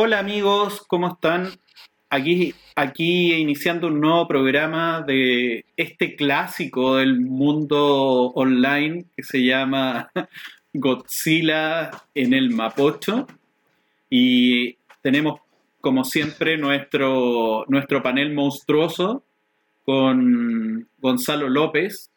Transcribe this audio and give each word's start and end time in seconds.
Hola 0.00 0.20
amigos, 0.20 0.84
¿cómo 0.86 1.08
están? 1.14 1.48
Aquí, 2.08 2.54
aquí 2.76 3.34
iniciando 3.34 3.88
un 3.88 4.00
nuevo 4.00 4.28
programa 4.28 5.02
de 5.02 5.64
este 5.76 6.14
clásico 6.14 6.98
del 6.98 7.20
mundo 7.20 8.26
online 8.28 9.06
que 9.16 9.24
se 9.24 9.44
llama 9.44 10.08
Godzilla 10.72 11.90
en 12.14 12.32
el 12.32 12.50
Mapocho. 12.50 13.26
Y 14.08 14.76
tenemos, 15.02 15.40
como 15.80 16.04
siempre, 16.04 16.56
nuestro, 16.56 17.64
nuestro 17.66 18.00
panel 18.00 18.32
monstruoso 18.32 19.24
con 19.84 20.88
Gonzalo 20.98 21.48
López. 21.48 22.12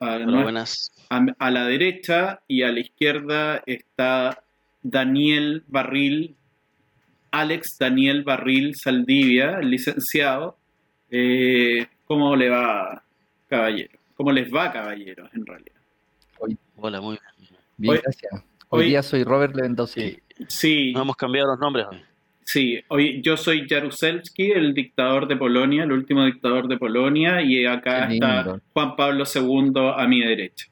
A, 0.00 0.16
Hola, 0.16 0.42
buenas. 0.42 0.90
a- 1.10 1.26
a 1.38 1.50
la 1.52 1.64
derecha 1.64 2.40
y 2.48 2.62
a 2.64 2.72
la 2.72 2.80
izquierda 2.80 3.62
está 3.66 4.42
Daniel 4.82 5.62
Barril, 5.68 6.34
Alex 7.30 7.76
Daniel 7.78 8.22
Barril 8.24 8.74
Saldivia, 8.74 9.58
el 9.60 9.70
licenciado. 9.70 10.56
Eh, 11.10 11.86
¿Cómo 12.06 12.34
le 12.36 12.48
va, 12.48 13.02
caballero? 13.48 13.98
¿Cómo 14.16 14.32
les 14.32 14.52
va, 14.52 14.72
caballeros, 14.72 15.30
en 15.34 15.46
realidad? 15.46 15.74
Hola, 16.76 17.00
muy 17.00 17.18
bien. 17.38 17.50
Bien, 17.76 17.92
Hoy- 17.94 18.00
gracias. 18.02 18.32
Hoy, 18.70 18.80
hoy- 18.82 18.88
día 18.88 19.02
soy 19.02 19.24
Robert 19.24 19.54
Lewandowski. 19.54 20.00
Sí, 20.00 20.18
Sí, 20.48 20.92
no 20.92 21.02
hemos 21.02 21.16
cambiado 21.16 21.48
los 21.50 21.58
nombres 21.58 21.86
hoy. 21.90 22.00
sí. 22.44 22.80
Hoy, 22.88 23.20
yo 23.22 23.36
soy 23.36 23.66
Jaruzelski, 23.68 24.50
el 24.52 24.72
dictador 24.74 25.26
de 25.26 25.36
Polonia, 25.36 25.82
el 25.84 25.92
último 25.92 26.24
dictador 26.24 26.68
de 26.68 26.76
Polonia, 26.78 27.42
y 27.42 27.64
acá 27.66 28.12
está. 28.12 28.60
Juan 28.72 28.94
Pablo 28.96 29.24
II 29.32 29.72
a 29.96 30.06
mi 30.06 30.20
derecha. 30.20 30.66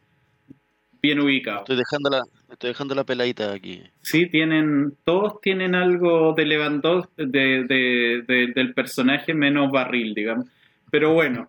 Bien 1.02 1.20
ubicado. 1.20 1.58
Estoy 1.60 1.76
dejando 1.76 2.10
la, 2.10 2.22
estoy 2.56 2.70
dejando 2.70 2.94
la 2.94 3.04
peladita 3.04 3.52
aquí. 3.52 3.82
Sí, 4.02 4.26
tienen, 4.26 4.94
todos 5.04 5.40
tienen 5.40 5.74
algo 5.74 6.32
de 6.34 6.44
Lewandowski, 6.46 7.12
de, 7.16 7.64
de- 7.64 8.24
de- 8.26 8.52
del 8.54 8.74
personaje 8.74 9.32
menos 9.34 9.70
barril, 9.70 10.14
digamos. 10.14 10.46
Pero 10.90 11.12
bueno, 11.12 11.48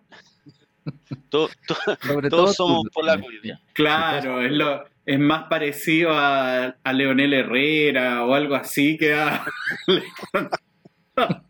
Todo- 1.28 1.50
to- 1.66 1.74
Sobre 2.02 2.30
todo 2.30 2.44
todos 2.44 2.56
somos 2.56 2.88
polacos 2.92 3.26
claro, 3.74 4.40
es, 4.42 4.52
lo, 4.52 4.84
es 5.04 5.18
más 5.18 5.44
parecido 5.48 6.10
a, 6.12 6.76
a 6.82 6.92
Leonel 6.94 7.34
Herrera 7.34 8.24
o 8.24 8.34
algo 8.34 8.54
así 8.54 8.96
que 8.96 9.14
a... 9.14 9.44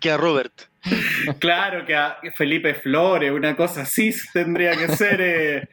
Que 0.00 0.10
a 0.10 0.16
Robert. 0.16 0.52
claro, 1.38 1.84
que 1.84 1.94
a 1.94 2.18
Felipe 2.34 2.74
Flores, 2.74 3.30
una 3.32 3.54
cosa 3.56 3.82
así 3.82 4.10
tendría 4.32 4.76
que 4.76 4.88
ser 4.88 5.20
eh, 5.20 5.68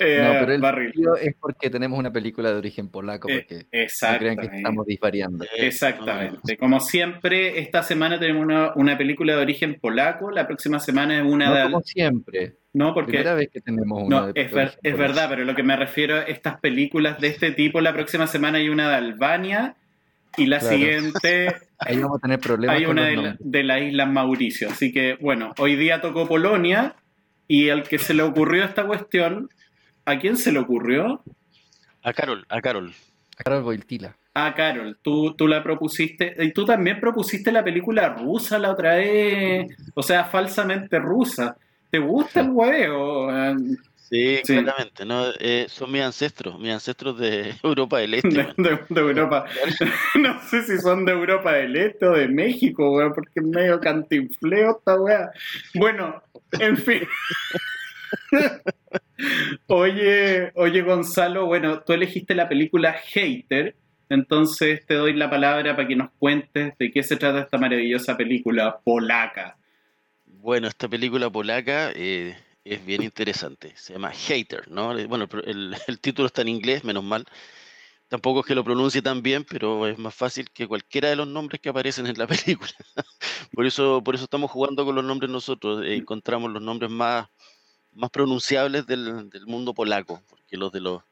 eh, 0.00 0.20
No, 0.22 0.32
pero 0.40 0.52
el 0.54 0.60
barril. 0.60 0.92
es 1.20 1.34
porque 1.38 1.70
tenemos 1.70 1.98
una 1.98 2.12
película 2.12 2.50
de 2.50 2.56
origen 2.58 2.88
polaco, 2.88 3.28
Eh, 3.28 3.44
porque 3.48 3.54
no 3.54 3.60
crean 3.60 3.70
que 3.70 3.82
Exactamente. 3.82 4.56
estamos 4.56 4.86
disvariando. 4.86 5.44
Eh, 5.44 5.66
Exactamente. 5.66 6.56
Como 6.56 6.80
siempre, 6.80 7.60
esta 7.60 7.82
semana 7.82 8.18
tenemos 8.18 8.42
una, 8.44 8.72
una 8.74 8.96
película 8.98 9.36
de 9.36 9.42
origen 9.42 9.78
polaco, 9.80 10.30
la 10.30 10.46
próxima 10.46 10.80
semana 10.80 11.18
es 11.20 11.24
una 11.24 11.46
No 11.50 11.54
de... 11.54 11.62
como 11.64 11.80
siempre. 11.82 12.54
No, 12.72 12.94
porque... 12.94 13.12
Primera 13.12 13.34
vez 13.34 13.48
que 13.52 13.60
tenemos 13.60 14.02
una 14.02 14.20
No, 14.20 14.32
de 14.32 14.40
es, 14.40 14.52
ver- 14.52 14.78
verdad, 14.96 15.28
pero 15.28 15.44
lo 15.44 15.54
que 15.54 15.62
me 15.62 15.76
refiero 15.76 16.16
a 16.16 16.22
estas 16.22 16.60
películas 16.60 17.18
de 17.20 17.28
este 17.28 17.50
tipo, 17.52 17.80
la 17.80 17.92
próxima 17.92 18.26
semana 18.26 18.58
hay 18.58 18.68
una 18.68 18.88
de 18.88 18.94
Albania 18.96 19.74
y 20.36 20.46
la 20.46 20.60
Claro. 20.60 20.76
siguiente 20.76 21.48
Ahí 21.78 21.96
vamos 21.98 22.18
a 22.18 22.20
tener 22.20 22.38
problemas 22.38 22.76
hay 22.76 22.84
con 22.84 22.92
una 22.98 23.06
de, 23.06 23.16
la- 23.16 23.36
de 23.40 23.62
las 23.64 23.82
Islas 23.82 24.08
Mauricio. 24.08 24.68
Así 24.68 24.92
que, 24.92 25.16
bueno, 25.20 25.52
hoy 25.58 25.76
día 25.76 26.00
tocó 26.00 26.28
Polonia 26.28 26.94
y 27.48 27.70
al 27.70 27.82
que 27.82 27.98
se 27.98 28.14
le 28.14 28.22
ocurrió 28.22 28.64
esta 28.64 28.84
cuestión, 28.86 29.48
¿a 30.10 30.18
quién 30.18 30.36
se 30.36 30.52
le 30.52 30.58
ocurrió? 30.58 31.22
A 32.02 32.12
Carol, 32.12 32.44
a 32.48 32.60
Carol. 32.60 32.92
Carol 33.36 33.62
Boitila. 33.62 34.16
Ah, 34.34 34.54
Carol, 34.56 34.98
tú, 35.02 35.34
tú 35.34 35.48
la 35.48 35.62
propusiste, 35.62 36.34
y 36.38 36.52
tú 36.52 36.64
también 36.64 37.00
propusiste 37.00 37.50
la 37.50 37.64
película 37.64 38.10
rusa 38.10 38.58
la 38.58 38.70
otra 38.70 38.94
vez, 38.96 39.66
o 39.94 40.02
sea, 40.02 40.24
falsamente 40.24 40.98
rusa. 40.98 41.56
¿Te 41.90 41.98
gusta 41.98 42.40
el 42.40 42.50
huevo? 42.50 43.28
Sí, 43.96 44.40
Sí. 44.44 44.54
claramente. 44.62 45.04
¿no? 45.04 45.24
Eh, 45.40 45.66
son 45.68 45.90
mis 45.92 46.02
ancestros, 46.02 46.58
mis 46.58 46.72
ancestros 46.72 47.18
de 47.18 47.54
Europa 47.62 47.98
del 47.98 48.14
Este. 48.14 48.28
De, 48.28 48.42
man. 48.44 48.54
de- 48.58 48.78
de 48.88 49.00
Europa. 49.00 49.44
No 50.20 50.40
sé 50.48 50.62
si 50.64 50.78
son 50.78 51.04
de 51.04 51.12
Europa 51.12 51.52
del 51.52 51.74
Este 51.76 52.06
o 52.06 52.12
de 52.12 52.28
México, 52.28 52.90
weón, 52.92 53.12
porque 53.14 53.30
es 53.40 53.42
medio 53.44 53.80
cantinfleo 53.80 54.76
esta 54.78 55.00
weá. 55.00 55.30
Bueno, 55.74 56.22
en 56.52 56.76
fin. 56.76 57.02
Oye, 59.66 60.52
oye 60.54 60.82
Gonzalo, 60.82 61.46
bueno, 61.46 61.82
tú 61.82 61.92
elegiste 61.92 62.34
la 62.34 62.48
película 62.48 62.92
Hater, 62.92 63.76
entonces 64.08 64.84
te 64.86 64.94
doy 64.94 65.14
la 65.14 65.30
palabra 65.30 65.76
para 65.76 65.86
que 65.86 65.96
nos 65.96 66.10
cuentes 66.18 66.76
de 66.78 66.90
qué 66.90 67.02
se 67.02 67.16
trata 67.16 67.40
esta 67.40 67.58
maravillosa 67.58 68.16
película 68.16 68.80
polaca. 68.84 69.56
Bueno, 70.24 70.68
esta 70.68 70.88
película 70.88 71.30
polaca 71.30 71.92
eh, 71.94 72.36
es 72.64 72.84
bien 72.84 73.02
interesante. 73.02 73.72
Se 73.76 73.92
llama 73.92 74.10
Hater, 74.10 74.68
¿no? 74.70 74.98
Eh, 74.98 75.06
Bueno, 75.06 75.28
el, 75.44 76.00
título 76.00 76.26
está 76.26 76.42
en 76.42 76.48
inglés, 76.48 76.84
menos 76.84 77.04
mal. 77.04 77.26
Tampoco 78.08 78.40
es 78.40 78.46
que 78.46 78.54
lo 78.54 78.64
pronuncie 78.64 79.02
tan 79.02 79.22
bien, 79.22 79.44
pero 79.44 79.86
es 79.86 79.98
más 79.98 80.14
fácil 80.14 80.50
que 80.50 80.66
cualquiera 80.66 81.08
de 81.10 81.16
los 81.16 81.28
nombres 81.28 81.60
que 81.60 81.68
aparecen 81.68 82.06
en 82.06 82.18
la 82.18 82.26
película. 82.26 82.72
Por 83.52 83.66
eso, 83.66 84.02
por 84.02 84.14
eso 84.14 84.24
estamos 84.24 84.50
jugando 84.50 84.84
con 84.84 84.94
los 84.94 85.04
nombres 85.04 85.30
nosotros. 85.30 85.84
eh, 85.84 85.94
encontramos 85.96 86.50
los 86.50 86.62
nombres 86.62 86.90
más, 86.90 87.28
más 87.92 88.10
pronunciables 88.10 88.86
del, 88.86 89.30
mundo 89.46 89.74
polaco, 89.74 90.22
porque 90.28 90.56
los 90.56 90.72
de 90.72 90.80
los, 90.80 91.02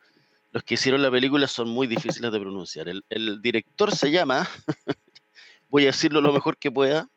los 0.52 0.62
que 0.62 0.74
hicieron 0.74 1.02
la 1.02 1.10
película 1.10 1.46
son 1.46 1.68
muy 1.68 1.86
difíciles 1.86 2.30
de 2.30 2.40
pronunciar. 2.40 2.88
El, 2.88 3.42
director 3.42 3.94
se 3.94 4.10
llama, 4.10 4.48
voy 5.68 5.84
a 5.84 5.86
decirlo 5.86 6.20
lo 6.20 6.32
mejor 6.32 6.56
que 6.56 6.70
pueda, 6.70 7.08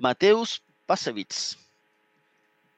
Mateusz 0.00 0.60
Pasewicz. 0.86 1.56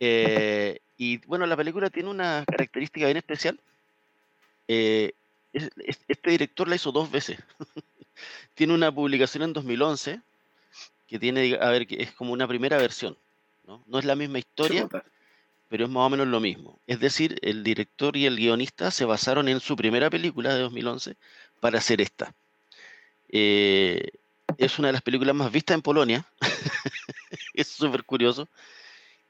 Eh, 0.00 0.80
y 0.96 1.18
bueno, 1.26 1.46
la 1.46 1.56
película 1.56 1.90
tiene 1.90 2.10
una 2.10 2.44
característica 2.46 3.06
bien 3.06 3.16
especial. 3.18 3.58
Eh, 4.68 5.12
es- 5.52 5.70
es- 5.84 6.00
este 6.08 6.30
director 6.30 6.68
la 6.68 6.76
hizo 6.76 6.92
dos 6.92 7.10
veces. 7.10 7.38
tiene 8.54 8.74
una 8.74 8.92
publicación 8.92 9.44
en 9.44 9.52
2011 9.52 10.20
que 11.06 11.18
tiene, 11.18 11.58
a 11.60 11.68
ver, 11.70 11.86
es 11.90 12.12
como 12.12 12.32
una 12.32 12.48
primera 12.48 12.78
versión. 12.78 13.16
¿no? 13.66 13.82
No 13.86 13.98
es 13.98 14.04
la 14.04 14.16
misma 14.16 14.38
historia. 14.38 14.88
Pero 15.72 15.86
es 15.86 15.90
más 15.90 16.06
o 16.06 16.10
menos 16.10 16.28
lo 16.28 16.38
mismo. 16.38 16.78
Es 16.86 17.00
decir, 17.00 17.38
el 17.40 17.64
director 17.64 18.14
y 18.14 18.26
el 18.26 18.36
guionista 18.36 18.90
se 18.90 19.06
basaron 19.06 19.48
en 19.48 19.58
su 19.58 19.74
primera 19.74 20.10
película 20.10 20.52
de 20.52 20.60
2011 20.60 21.16
para 21.60 21.78
hacer 21.78 22.02
esta. 22.02 22.34
Eh, 23.30 24.06
es 24.58 24.78
una 24.78 24.88
de 24.88 24.92
las 24.92 25.00
películas 25.00 25.34
más 25.34 25.50
vistas 25.50 25.74
en 25.74 25.80
Polonia. 25.80 26.26
es 27.54 27.68
súper 27.68 28.04
curioso. 28.04 28.50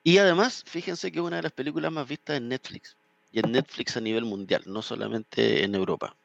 Y 0.02 0.19
además, 0.19 0.64
fíjense 0.66 1.12
que 1.12 1.20
es 1.20 1.25
una 1.25 1.36
de 1.36 1.42
las 1.44 1.52
películas 1.52 1.92
más 1.92 2.08
vistas 2.08 2.38
en 2.38 2.48
Netflix. 2.48 2.97
Y 3.31 3.38
en 3.38 3.52
Netflix 3.52 3.97
a 3.97 4.00
nivel 4.00 4.25
mundial, 4.25 4.64
no 4.66 4.82
solamente 4.82 5.62
en 5.62 5.76
Europa. 5.76 6.16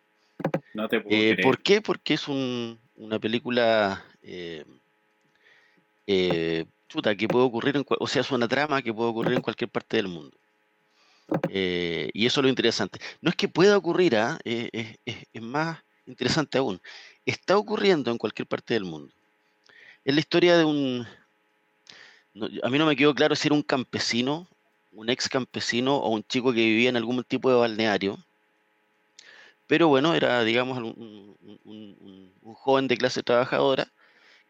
No 0.73 0.89
te 0.89 0.99
puedo 0.99 1.15
Eh, 1.15 1.33
creer. 1.33 1.41
¿Por 1.43 1.61
qué? 1.61 1.79
Porque 1.79 2.15
es 2.15 2.27
un- 2.27 2.79
una 2.95 3.19
película 3.19 4.03
eh, 4.23 4.65
eh, 6.07 6.65
chuta, 6.87 7.15
que 7.15 7.27
puede 7.27 7.45
ocurrir, 7.45 7.77
en, 7.77 7.85
o 7.87 8.07
sea, 8.07 8.21
es 8.21 8.31
una 8.31 8.47
trama 8.47 8.81
que 8.81 8.93
puede 8.93 9.09
ocurrir 9.09 9.33
en 9.33 9.41
cualquier 9.41 9.69
parte 9.69 9.97
del 9.97 10.07
mundo. 10.07 10.35
Eh, 11.49 12.09
y 12.13 12.25
eso 12.25 12.39
es 12.39 12.43
lo 12.43 12.49
interesante. 12.49 12.99
No 13.21 13.29
es 13.29 13.35
que 13.35 13.47
pueda 13.47 13.77
ocurrir, 13.77 14.15
¿ah? 14.15 14.39
Eh, 14.45 14.97
es, 15.05 15.41
más 15.41 15.79
interesante 16.05 16.57
aún. 16.57 16.81
Está 17.25 17.57
ocurriendo 17.57 18.11
en 18.11 18.17
cualquier 18.17 18.47
parte 18.47 18.73
del 18.73 18.85
mundo. 18.85 19.13
Es 20.05 20.13
la 20.13 20.21
historia 20.21 20.57
de 20.57 20.65
un... 20.65 21.05
a 22.63 22.69
mí 22.69 22.77
no 22.77 22.85
me 22.85 22.95
quedó 22.95 23.13
claro 23.13 23.35
si 23.35 23.47
era 23.47 23.55
un 23.55 23.63
campesino, 23.63 24.47
un 24.93 25.09
ex 25.09 25.27
campesino 25.27 25.97
o 25.97 26.09
un 26.09 26.23
chico 26.23 26.53
que 26.53 26.61
vivía 26.61 26.89
en 26.89 26.97
algún 26.97 27.23
tipo 27.23 27.49
de 27.49 27.57
balneario. 27.57 28.17
Pero 29.67 29.89
bueno, 29.89 30.13
era, 30.13 30.43
digamos, 30.43 30.77
un 30.77 32.55
joven 32.55 32.87
de 32.87 32.97
clase 32.97 33.21
trabajadora 33.21 33.91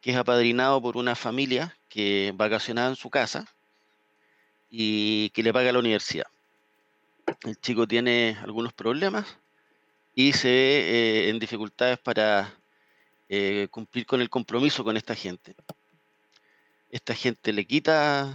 que 0.07 0.12
es 0.12 0.18
apadrinado 0.18 0.81
por 0.81 0.95
una 0.95 1.15
familia 1.15 1.77
que 1.89 2.31
vacacionaba 2.33 2.88
en 2.88 2.95
su 2.95 3.09
casa 3.09 3.45
y 4.69 5.31
que 5.31 5.44
le 5.44 5.51
paga 5.51 5.74
la 5.74 5.80
universidad. 5.80 6.27
El 7.44 7.59
chico 7.59 7.86
tiene 7.86 8.38
algunos 8.42 8.71
problemas 8.71 9.38
y 10.15 10.31
se 10.31 10.48
ve 10.48 10.54
eh, 11.25 11.30
en 11.30 11.39
dificultades 11.39 12.00
para 12.00 12.54
eh, 13.27 13.68
cumplir 13.69 14.06
con 14.06 14.21
el 14.21 14.30
compromiso 14.30 14.81
con 14.86 14.95
esta 14.95 15.13
gente. 15.13 15.56
Esta 16.89 17.13
gente 17.13 17.51
le 17.51 17.68
quita, 17.68 18.33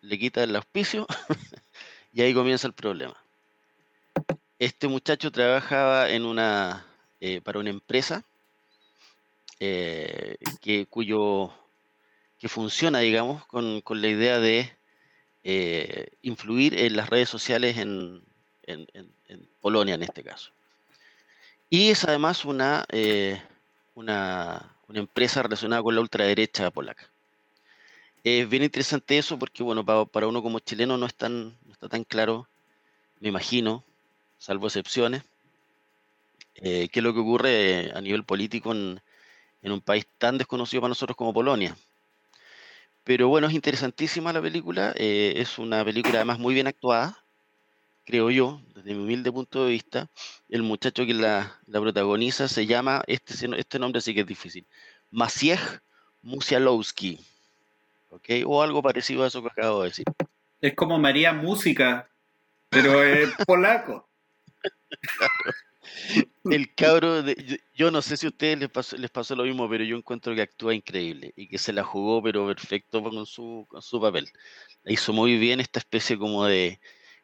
le 0.00 0.18
quita 0.18 0.42
el 0.42 0.56
auspicio 0.56 1.06
y 2.14 2.22
ahí 2.22 2.32
comienza 2.32 2.66
el 2.66 2.72
problema. 2.72 3.22
Este 4.58 4.88
muchacho 4.88 5.30
trabajaba 5.30 6.08
en 6.08 6.24
una, 6.24 6.86
eh, 7.20 7.42
para 7.42 7.58
una 7.58 7.68
empresa 7.68 8.24
eh, 9.60 10.36
que, 10.60 10.86
cuyo, 10.86 11.52
que 12.38 12.48
funciona, 12.48 13.00
digamos, 13.00 13.44
con, 13.46 13.80
con 13.82 14.00
la 14.02 14.08
idea 14.08 14.40
de 14.40 14.72
eh, 15.44 16.08
influir 16.22 16.78
en 16.78 16.96
las 16.96 17.10
redes 17.10 17.28
sociales 17.28 17.78
en, 17.78 18.22
en- 18.64 18.88
Polonia 19.60 19.94
en 19.94 20.02
este 20.02 20.22
caso. 20.22 20.50
Y 21.68 21.90
es 21.90 22.04
además 22.04 22.44
una, 22.44 22.84
eh, 22.90 23.40
una, 23.94 24.74
una 24.88 24.98
empresa 25.00 25.42
relacionada 25.42 25.82
con 25.82 25.94
la 25.94 26.00
ultraderecha 26.00 26.70
polaca. 26.70 27.08
Es 28.24 28.48
bien 28.48 28.62
interesante 28.62 29.18
eso 29.18 29.38
porque, 29.38 29.62
bueno, 29.62 29.84
para, 29.84 30.04
para 30.04 30.26
uno 30.26 30.42
como 30.42 30.58
chileno 30.60 30.96
no, 30.96 31.06
es 31.06 31.14
no 31.20 31.72
está 31.72 31.88
tan 31.88 32.04
claro, 32.04 32.46
me 33.20 33.28
imagino, 33.28 33.84
salvo 34.38 34.66
excepciones, 34.66 35.22
qué 36.54 36.90
es 36.92 37.02
lo 37.02 37.14
que 37.14 37.20
ocurre 37.20 37.92
a 37.94 38.00
nivel 38.00 38.24
político 38.24 38.72
en, 38.72 39.00
en 39.62 39.72
un 39.72 39.80
país 39.80 40.06
tan 40.18 40.38
desconocido 40.38 40.80
para 40.80 40.90
nosotros 40.90 41.16
como 41.16 41.32
Polonia. 41.34 41.76
Pero 43.04 43.28
bueno, 43.28 43.48
es 43.48 43.54
interesantísima 43.54 44.32
la 44.32 44.42
película, 44.42 44.92
eh, 44.96 45.34
es 45.36 45.58
una 45.58 45.84
película 45.84 46.16
además 46.16 46.38
muy 46.38 46.54
bien 46.54 46.66
actuada, 46.66 47.18
creo 48.04 48.30
yo, 48.30 48.60
desde 48.74 48.94
mi 48.94 49.02
humilde 49.02 49.32
punto 49.32 49.64
de 49.64 49.72
vista. 49.72 50.08
El 50.48 50.62
muchacho 50.62 51.06
que 51.06 51.14
la, 51.14 51.58
la 51.66 51.80
protagoniza 51.80 52.48
se 52.48 52.66
llama, 52.66 53.02
este, 53.06 53.34
este 53.58 53.78
nombre 53.78 54.00
sí 54.00 54.14
que 54.14 54.20
es 54.20 54.26
difícil, 54.26 54.66
Maciej 55.10 55.58
Musialowski, 56.22 57.18
¿ok? 58.10 58.28
O 58.46 58.62
algo 58.62 58.82
parecido 58.82 59.24
a 59.24 59.28
eso 59.28 59.42
que 59.42 59.48
acabo 59.48 59.82
de 59.82 59.88
decir. 59.88 60.04
Es 60.60 60.74
como 60.74 60.98
María 60.98 61.32
Música, 61.32 62.08
pero 62.68 63.02
es 63.02 63.30
polaco. 63.46 64.08
El 66.44 66.74
cabro, 66.74 67.22
de- 67.22 67.60
yo, 67.74 67.90
no 67.90 68.00
sé 68.00 68.16
si 68.16 68.26
a 68.26 68.30
ustedes 68.30 68.58
les 68.58 68.70
pasó, 68.70 68.96
les 68.96 69.10
pasó 69.10 69.36
lo 69.36 69.44
mismo, 69.44 69.68
pero 69.68 69.84
yo 69.84 69.96
encuentro 69.96 70.34
que 70.34 70.42
actúa 70.42 70.74
increíble 70.74 71.32
y 71.36 71.46
que 71.48 71.58
se 71.58 71.72
la 71.72 71.84
jugó, 71.84 72.22
pero 72.22 72.46
perfecto 72.46 73.02
con 73.02 73.26
su, 73.26 73.66
con 73.68 73.82
su 73.82 74.00
papel. 74.00 74.28
Hizo 74.86 75.12
muy 75.12 75.36
bien 75.36 75.60
esta 75.60 75.78
especie 75.80 76.16
como 76.18 76.46
de, 76.46 76.80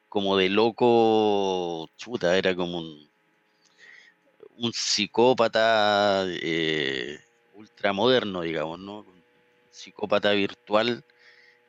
como 0.08 0.36
de 0.36 0.50
loco, 0.50 1.88
chuta, 1.96 2.36
era 2.36 2.54
como 2.54 2.78
un, 2.78 3.10
un 4.58 4.72
psicópata 4.72 6.24
eh, 6.28 7.18
ultramoderno, 7.54 8.42
digamos, 8.42 8.78
¿no? 8.78 8.98
Un 9.00 9.22
psicópata 9.70 10.32
virtual 10.32 11.04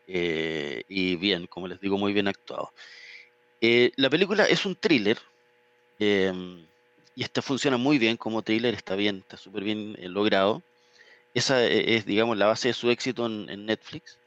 eh, 0.07 0.83
y 0.87 1.15
bien, 1.15 1.47
como 1.47 1.67
les 1.67 1.79
digo, 1.79 1.97
muy 1.97 2.13
bien 2.13 2.27
actuado. 2.27 2.71
Eh, 3.61 3.91
la 3.95 4.09
película 4.09 4.45
es 4.45 4.65
un 4.65 4.75
thriller. 4.75 5.17
Y 7.17 7.23
este 7.23 7.41
funciona 7.41 7.77
muy 7.77 7.97
bien 7.97 8.15
como 8.15 8.43
thriller, 8.43 8.75
está 8.75 8.95
bien, 8.95 9.17
está 9.17 9.37
súper 9.37 9.63
bien 9.63 9.95
eh, 9.97 10.07
logrado. 10.07 10.61
Esa 11.33 11.65
e- 11.65 11.95
es, 11.95 12.05
digamos, 12.05 12.37
la 12.37 12.45
base 12.45 12.67
de 12.67 12.75
su 12.75 12.91
éxito 12.91 13.25
en, 13.25 13.49
en 13.49 13.65
Netflix. 13.65 14.19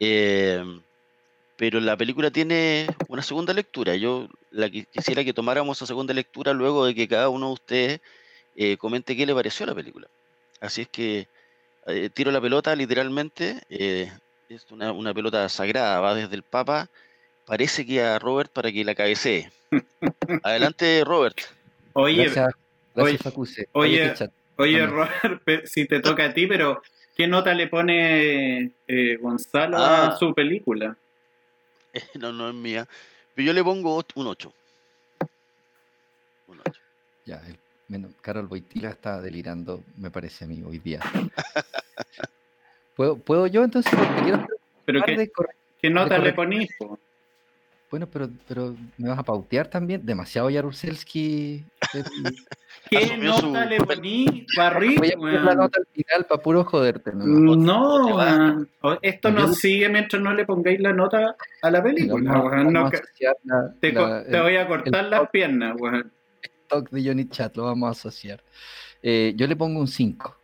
Em, 0.00 0.82
pero 1.56 1.80
la 1.80 1.98
película 1.98 2.30
tiene 2.30 2.86
una 3.08 3.20
segunda 3.22 3.52
lectura. 3.52 3.94
Yo 3.96 4.26
la 4.50 4.68
qui- 4.68 4.86
quisiera 4.90 5.22
que 5.22 5.34
tomáramos 5.34 5.76
esa 5.76 5.86
segunda 5.86 6.14
lectura 6.14 6.54
luego 6.54 6.86
de 6.86 6.94
que 6.94 7.06
cada 7.06 7.28
uno 7.28 7.48
de 7.48 7.52
ustedes 7.52 8.00
eh, 8.56 8.78
comente 8.78 9.14
qué 9.14 9.26
le 9.26 9.34
pareció 9.34 9.66
la 9.66 9.74
película. 9.74 10.08
Así 10.60 10.82
es 10.82 10.88
que 10.88 11.28
eh, 11.88 12.10
tiro 12.10 12.30
la 12.30 12.40
pelota 12.40 12.74
literalmente. 12.74 13.60
eh, 13.68 14.10
es 14.48 14.64
una, 14.70 14.92
una 14.92 15.12
pelota 15.12 15.46
sagrada, 15.50 16.00
va 16.00 16.14
desde 16.14 16.36
el 16.36 16.42
Papa, 16.42 16.88
parece 17.44 17.84
que 17.84 18.02
a 18.02 18.18
Robert 18.18 18.50
para 18.50 18.72
que 18.72 18.82
la 18.82 18.94
cabecee. 18.94 19.50
Adelante, 20.42 21.04
Robert. 21.04 21.36
Oye, 22.00 22.24
Gracias, 22.24 22.54
oye, 22.94 23.12
gracias 23.12 23.22
Facuse. 23.22 23.68
oye. 23.72 24.86
Robert, 24.86 25.42
si 25.66 25.84
te 25.86 26.00
toca 26.00 26.26
a 26.26 26.32
ti, 26.34 26.46
pero 26.46 26.80
¿qué 27.16 27.26
nota 27.26 27.52
le 27.54 27.66
pone 27.66 28.72
eh, 28.86 29.16
Gonzalo 29.20 29.76
Ah. 29.78 30.08
a 30.08 30.16
su 30.16 30.32
película? 30.34 30.96
No, 32.20 32.32
no 32.32 32.48
es 32.50 32.54
mía. 32.54 32.86
Pero 33.34 33.46
yo 33.46 33.52
le 33.52 33.64
pongo 33.64 33.96
un 34.14 34.26
8. 34.28 34.52
Un 36.46 36.60
8. 36.60 36.80
Ya, 37.24 37.42
el, 37.48 37.58
menos, 37.88 38.12
Carol 38.20 38.46
Boitila 38.46 38.90
está 38.90 39.20
delirando, 39.20 39.82
me 39.96 40.10
parece 40.10 40.44
a 40.44 40.48
mí, 40.48 40.62
hoy 40.62 40.78
día. 40.78 41.00
¿Puedo, 42.96 43.16
¿Puedo 43.16 43.46
yo 43.46 43.64
entonces? 43.64 43.92
Quiero 44.22 44.46
¿Pero 44.84 45.02
qué, 45.04 45.28
qué 45.80 45.90
nota 45.90 46.18
le 46.18 46.32
ponís? 46.32 46.68
po? 46.78 46.98
Bueno, 47.90 48.06
pero, 48.06 48.28
pero 48.46 48.76
me 48.98 49.08
vas 49.08 49.18
a 49.18 49.22
pautear 49.22 49.68
también. 49.68 50.04
Demasiado 50.04 50.50
Jaruzelski. 50.50 51.64
Eh, 51.94 52.02
¿Qué 52.90 52.96
Asumió 52.98 53.32
su 53.34 53.46
nota 53.48 53.66
le 53.66 53.76
papel. 53.78 53.96
ponís, 53.98 54.46
Barry? 54.56 54.96
Voy 54.96 55.10
a 55.12 55.16
poner 55.16 55.42
la 55.42 55.54
nota 55.54 55.78
al 55.78 55.86
final 55.92 56.24
para 56.26 56.42
puro 56.42 56.64
joderte. 56.64 57.10
No, 57.14 57.94
o 57.94 58.06
te 58.06 58.12
va. 58.14 58.24
weón. 58.34 58.68
O- 58.80 58.98
esto 59.02 59.30
no 59.30 59.48
sigue 59.52 59.88
mientras 59.90 60.22
no 60.22 60.32
le 60.32 60.46
pongáis 60.46 60.80
la 60.80 60.94
nota 60.94 61.36
a 61.60 61.70
la 61.70 61.82
película. 61.82 62.32
No 62.64 62.90
ca- 62.90 63.02
la- 63.44 63.74
te, 63.78 63.92
co- 63.92 64.08
la- 64.08 64.24
te 64.24 64.36
el 64.36 64.42
voy 64.42 64.56
a 64.56 64.66
cortar 64.66 65.04
el 65.04 65.10
las 65.10 65.28
piernas, 65.30 65.76
weón. 65.78 66.10
talk 66.68 66.88
de 66.90 67.04
Johnny 67.06 67.28
Chat, 67.28 67.54
lo 67.58 67.64
vamos 67.64 67.88
a 67.88 67.90
asociar. 67.92 68.42
Eh, 69.02 69.34
yo 69.36 69.46
le 69.46 69.54
pongo 69.56 69.80
un 69.80 69.86
5. 69.88 70.34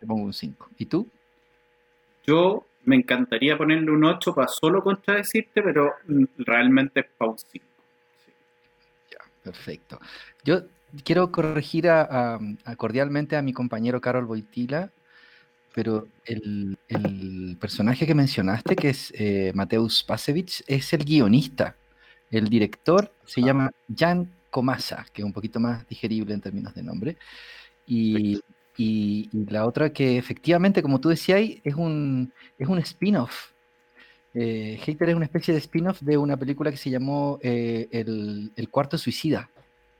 Le 0.00 0.06
pongo 0.06 0.24
un 0.24 0.32
5. 0.32 0.70
¿Y 0.78 0.86
tú? 0.86 1.06
Yo 2.26 2.64
me 2.84 2.96
encantaría 2.96 3.56
ponerle 3.58 3.90
un 3.90 4.04
8 4.04 4.34
para 4.34 4.48
solo 4.48 4.82
contradecirte, 4.82 5.62
pero 5.62 5.94
mm, 6.06 6.24
realmente 6.38 7.00
es 7.00 7.06
para 7.16 7.30
un 7.32 7.38
5. 7.38 7.64
Perfecto. 9.42 9.98
Yo 10.44 10.62
quiero 11.04 11.32
corregir 11.32 11.88
a, 11.88 12.02
a- 12.34 12.40
a 12.64 12.76
cordialmente 12.76 13.36
a 13.36 13.42
mi 13.42 13.52
compañero 13.52 14.00
Carol 14.00 14.26
Boitila, 14.26 14.90
pero 15.74 16.06
el, 16.26 16.76
el 16.88 17.56
personaje 17.60 18.06
que 18.06 18.14
mencionaste, 18.14 18.76
que 18.76 18.90
es 18.90 19.12
eh, 19.16 19.52
Mateusz 19.54 20.04
Pasevich, 20.04 20.62
es 20.66 20.92
el 20.92 21.04
guionista. 21.04 21.76
El 22.30 22.48
director 22.48 23.10
se 23.26 23.40
Ah. 23.40 23.44
llama 23.46 23.70
Jan 23.94 24.30
Komasa, 24.50 25.06
que 25.12 25.22
es 25.22 25.26
un 25.26 25.32
poquito 25.32 25.58
más 25.60 25.86
digerible 25.88 26.34
en 26.34 26.40
términos 26.42 26.74
de 26.74 26.82
nombre. 26.82 27.16
Y, 27.86 28.36
y- 28.76 29.28
y 29.32 29.46
la 29.50 29.66
otra 29.66 29.92
que 29.92 30.18
efectivamente, 30.18 30.82
como 30.82 31.00
tú 31.00 31.08
decías, 31.08 31.40
es 31.64 31.74
un, 31.74 32.32
es 32.58 32.68
un 32.68 32.78
spin-off. 32.78 33.51
Eh, 34.34 34.78
Hater 34.82 35.10
es 35.10 35.14
una 35.14 35.26
especie 35.26 35.52
de 35.52 35.60
spin-off 35.60 36.00
de 36.00 36.16
una 36.16 36.36
película 36.36 36.70
que 36.70 36.76
se 36.76 36.90
llamó 36.90 37.38
eh, 37.42 37.88
el, 37.90 38.50
El 38.56 38.68
Cuarto 38.68 38.96
Suicida, 38.96 39.50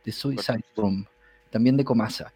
de 0.05 0.12
Suicide 0.12 0.64
Room, 0.76 1.05
también 1.50 1.76
de 1.76 1.84
Comasa. 1.84 2.32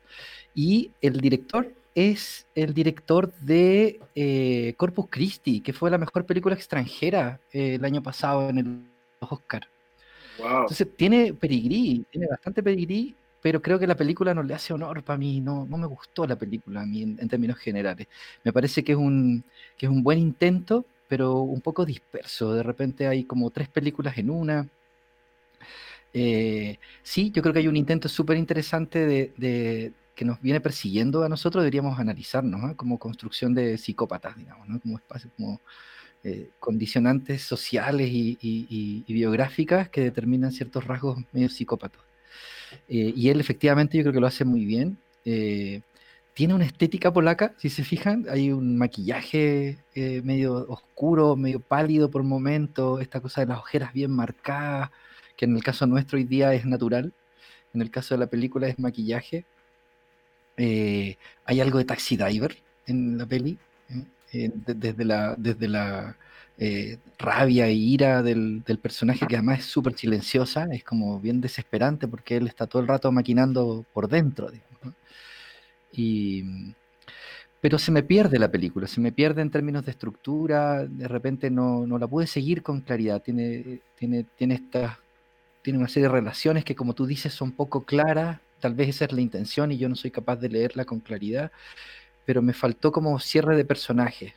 Y 0.55 0.91
el 1.01 1.21
director 1.21 1.73
es 1.95 2.47
el 2.55 2.75
director 2.75 3.33
de 3.41 4.01
eh, 4.15 4.75
Corpus 4.77 5.07
Christi, 5.09 5.61
que 5.61 5.73
fue 5.73 5.91
la 5.91 5.99
mejor 5.99 6.27
película 6.27 6.55
extranjera 6.55 7.41
eh, 7.53 7.77
el 7.77 7.85
año 7.85 8.03
pasado 8.03 8.51
en 8.51 8.59
el 8.59 8.81
Oscar. 9.21 9.67
Wow. 10.39 10.61
Entonces 10.61 10.89
tiene 10.97 11.33
pedigrí, 11.33 12.05
tiene 12.11 12.27
bastante 12.27 12.63
pedigrí, 12.63 13.15
pero 13.41 13.63
creo 13.63 13.79
que 13.79 13.87
la 13.87 13.97
película 13.97 14.35
no 14.35 14.43
le 14.43 14.53
hace 14.53 14.75
honor 14.75 15.03
para 15.03 15.19
mí, 15.19 15.41
no, 15.41 15.65
no 15.65 15.79
me 15.79 15.87
gustó 15.87 16.27
la 16.27 16.37
película 16.37 16.83
a 16.83 16.87
mí 16.87 17.03
en, 17.03 17.17
en 17.19 17.29
términos 17.29 17.57
generales. 17.57 18.07
Me 18.45 18.53
parece 18.53 18.85
que 18.85 18.93
es, 18.93 18.99
un, 18.99 19.43
que 19.79 19.87
es 19.87 19.91
un 19.91 20.03
buen 20.03 20.19
intento, 20.19 20.85
pero 21.09 21.41
un 21.41 21.61
poco 21.61 21.85
disperso. 21.85 22.53
De 22.55 22.63
repente 22.63 23.07
hay 23.07 23.25
como 23.25 23.51
tres 23.51 23.69
películas 23.69 24.19
en 24.19 24.31
una. 24.31 24.69
Eh, 26.13 26.79
sí, 27.03 27.31
yo 27.31 27.43
creo 27.43 27.53
que 27.53 27.61
hay 27.61 27.69
un 27.69 27.77
intento 27.77 28.09
súper 28.09 28.37
interesante 28.37 29.07
de, 29.07 29.33
de- 29.37 29.93
que 30.15 30.25
nos 30.25 30.41
viene 30.41 30.63
persiguiendo 30.63 31.23
a 31.25 31.29
nosotros, 31.29 31.63
deberíamos 31.63 31.99
analizarnos 31.99 32.61
¿ah? 32.65 32.75
como 32.75 32.99
construcción 32.99 33.53
de 33.55 33.77
psicópatas, 33.77 34.35
digamos, 34.37 34.67
¿no? 34.67 34.81
como 34.81 34.97
espacio, 34.97 35.31
como 35.37 35.61
eh, 36.25 36.51
condicionantes 36.59 37.43
sociales 37.43 38.09
y, 38.11 38.39
y- 38.41 38.67
y- 38.71 39.05
y 39.07 39.15
biográficas 39.15 39.91
que 39.91 40.03
determinan 40.03 40.53
ciertos 40.53 40.87
rasgos 40.87 41.19
medio 41.33 41.51
psicópatas. 41.51 42.03
Eh, 42.89 43.13
y 43.17 43.29
él 43.31 43.41
efectivamente 43.41 43.97
yo 43.99 44.05
creo 44.05 44.15
que 44.15 44.21
lo 44.21 44.27
hace 44.27 44.45
muy 44.45 44.65
bien. 44.65 44.99
Tiene 46.37 46.55
una 46.55 46.67
estética 46.67 47.13
polaca, 47.13 47.55
si 47.59 47.69
se 47.71 47.83
fijan, 47.83 48.27
hay 48.31 48.53
un 48.53 48.77
maquillaje 48.79 49.79
eh, 49.95 50.21
medio 50.23 50.67
oscuro, 50.69 51.35
medio 51.35 51.59
pálido 51.61 52.11
por 52.11 52.23
momentos, 52.23 53.01
esta 53.01 53.21
cosa 53.21 53.41
de 53.41 53.47
las 53.49 53.59
ojeras 53.59 53.93
bien 53.93 54.11
marcadas, 54.13 54.91
que 55.37 55.47
en 55.47 55.57
el 55.57 55.65
caso 55.65 55.87
nuestro 55.87 56.19
hoy 56.19 56.25
día 56.25 56.53
es 56.55 56.67
natural, 56.67 57.13
en 57.75 57.83
el 57.83 57.91
caso 57.91 58.15
de 58.15 58.21
la 58.21 58.29
película 58.29 58.69
es 58.69 58.79
maquillaje. 58.79 59.47
Eh, 60.57 61.17
hay 61.45 61.61
algo 61.61 61.79
de 61.79 61.85
Taxi 61.85 62.17
Driver 62.17 62.57
en 62.87 63.19
la 63.19 63.27
peli, 63.27 63.59
¿eh? 64.33 64.51
De- 64.55 64.75
desde 64.75 65.05
la, 65.05 65.35
desde 65.37 65.69
la 65.69 66.17
eh, 66.59 66.99
rabia 67.19 67.67
e 67.69 67.75
ira 67.75 68.23
del, 68.23 68.63
del 68.65 68.79
personaje, 68.79 69.27
que 69.27 69.37
además 69.37 69.61
es 69.61 69.67
súper 69.67 69.97
silenciosa, 69.97 70.67
es 70.73 70.83
como 70.85 71.21
bien 71.21 71.41
desesperante 71.41 72.09
porque 72.09 72.37
él 72.39 72.47
está 72.47 72.67
todo 72.67 72.81
el 72.83 72.89
rato 72.89 73.13
maquinando 73.13 73.85
por 73.93 74.09
dentro. 74.09 74.51
Pero 77.61 77.79
se 77.79 77.91
me 77.91 78.03
pierde 78.03 78.39
la 78.39 78.51
película, 78.51 78.87
se 78.87 79.01
me 79.01 79.13
pierde 79.13 79.43
en 79.43 79.51
términos 79.51 79.85
de 79.85 79.91
estructura, 79.93 80.87
de 80.87 81.09
repente 81.09 81.51
no, 81.51 81.87
no 81.87 81.99
la 81.99 82.07
pude 82.07 82.27
seguir 82.27 82.63
con 82.63 82.81
claridad, 82.81 83.23
tiene, 83.23 83.81
tiene, 83.99 84.25
tiene, 84.37 84.55
estas, 84.55 84.97
tiene 85.63 85.79
una 85.79 85.89
serie 85.89 86.09
de 86.09 86.15
relaciones 86.15 86.65
que 86.65 86.77
como 86.77 86.95
tú 86.95 87.07
dices 87.07 87.33
son 87.33 87.53
poco 87.53 87.85
claras, 87.85 88.39
tal 88.61 88.75
vez 88.75 88.91
esa 88.91 89.07
es 89.07 89.13
la 89.13 89.21
intención 89.21 89.73
y 89.73 89.79
yo 89.79 89.89
no 89.89 89.97
soy 89.97 90.11
capaz 90.11 90.37
de 90.37 90.49
leerla 90.49 90.85
con 90.85 91.01
claridad, 91.01 91.51
pero 92.25 92.43
me 92.43 92.53
faltó 92.53 92.93
como 92.93 93.19
cierre 93.21 93.57
de 93.57 93.65
personajes. 93.65 94.35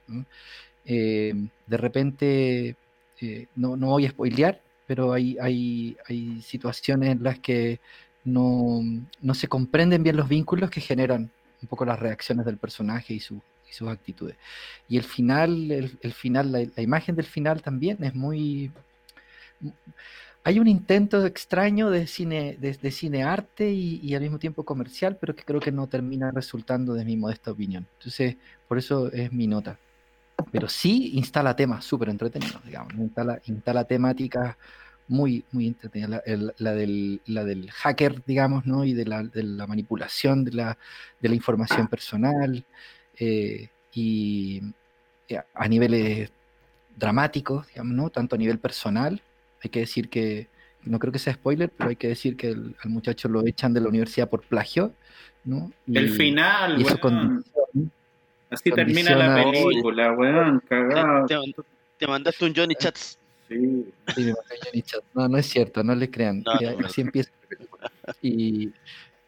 Eh, 0.85 1.33
de 1.67 1.77
repente, 1.77 2.75
eh, 3.21 3.47
no, 3.55 3.75
no 3.75 3.87
voy 3.87 4.05
a 4.05 4.11
spoilear, 4.11 4.61
pero 4.87 5.13
hay, 5.13 5.37
hay, 5.39 5.97
hay 6.07 6.41
situaciones 6.41 7.09
en 7.09 7.23
las 7.23 7.39
que 7.39 7.79
no, 8.23 8.81
no 9.21 9.33
se 9.33 9.47
comprenden 9.47 10.03
bien 10.03 10.17
los 10.17 10.29
vínculos 10.29 10.69
que 10.69 10.81
generan 10.81 11.31
un 11.61 11.67
poco 11.67 11.85
las 11.85 11.99
reacciones 11.99 12.45
del 12.45 12.57
personaje 12.57 13.13
y, 13.13 13.19
sus 13.19 13.41
actitudes. 13.87 14.35
Y 14.87 14.97
el 14.97 15.03
final, 15.03 15.71
el, 15.71 16.13
final 16.13 16.51
la, 16.51 16.81
imagen 16.81 17.15
del 17.15 17.25
final 17.25 17.61
también 17.61 18.03
es 18.03 18.15
muy... 18.15 18.71
Hay 20.43 20.59
un 20.59 20.67
intento 20.67 21.25
extraño 21.25 21.89
de 21.91 22.07
cine, 22.07 22.57
de, 22.59 22.91
cine 22.91 23.23
arte 23.23 23.69
y, 23.71 24.15
al 24.15 24.21
mismo 24.21 24.39
tiempo 24.39 24.63
comercial, 24.63 25.17
pero 25.19 25.35
que 25.35 25.43
creo 25.43 25.59
que 25.59 25.71
no 25.71 25.87
termina 25.87 26.31
resultando 26.31 26.93
de 26.93 27.05
mi 27.05 27.17
modesta 27.17 27.51
opinión. 27.51 27.85
Entonces, 27.99 28.37
por 28.67 28.77
eso 28.77 29.11
es 29.11 29.31
mi 29.31 29.47
nota. 29.47 29.77
Pero 30.51 30.69
sí 30.69 31.11
instala 31.15 31.55
temas 31.55 31.83
súper 31.85 32.09
entretenidos, 32.09 32.63
digamos. 32.65 32.93
Instala, 32.93 33.41
instala 33.45 33.83
temáticas 33.83 34.55
muy, 35.09 35.43
muy 35.51 35.67
entretenida. 35.67 36.21
La, 36.57 36.73
del, 36.73 37.21
la 37.25 37.43
del 37.43 37.69
hacker, 37.71 38.23
digamos, 38.25 38.65
¿no? 38.65 38.85
Y 38.85 38.93
de 38.93 39.05
la, 39.05 39.23
de 39.23 39.43
la 39.43 39.67
manipulación 39.67 40.45
de 40.45 40.53
la, 40.53 40.77
de 41.19 41.29
la 41.29 41.35
información 41.35 41.87
personal. 41.87 42.63
Eh, 43.19 43.67
y 43.93 44.61
eh, 45.27 45.41
a 45.53 45.67
niveles 45.67 46.31
dramáticos, 46.95 47.67
digamos, 47.67 47.93
¿no? 47.93 48.09
Tanto 48.09 48.35
a 48.35 48.39
nivel 48.39 48.59
personal. 48.59 49.21
Hay 49.61 49.69
que 49.69 49.81
decir 49.81 50.09
que, 50.09 50.47
no 50.83 50.99
creo 50.99 51.11
que 51.11 51.19
sea 51.19 51.33
spoiler, 51.33 51.69
pero 51.69 51.89
hay 51.89 51.95
que 51.95 52.07
decir 52.07 52.37
que 52.37 52.49
al 52.49 52.89
muchacho 52.89 53.27
lo 53.27 53.45
echan 53.45 53.73
de 53.73 53.81
la 53.81 53.89
universidad 53.89 54.29
por 54.29 54.43
plagio, 54.43 54.93
¿no? 55.43 55.71
el 55.87 56.09
final, 56.11 56.83
Así 58.49 58.71
termina 58.71 59.15
la 59.15 59.43
película, 59.43 60.11
weón, 60.13 60.59
cagado. 60.67 61.27
Te, 61.97 62.07
mandaste 62.07 62.45
un 62.45 62.55
Johnny 62.55 62.73
Chats. 62.75 63.19
Sí. 63.49 63.85
No, 65.13 65.27
no 65.27 65.37
es 65.37 65.47
cierto, 65.47 65.83
no 65.83 65.95
le 65.95 66.09
crean. 66.09 66.43
Así 66.85 67.01
empieza. 67.01 67.31
Y, 68.21 68.71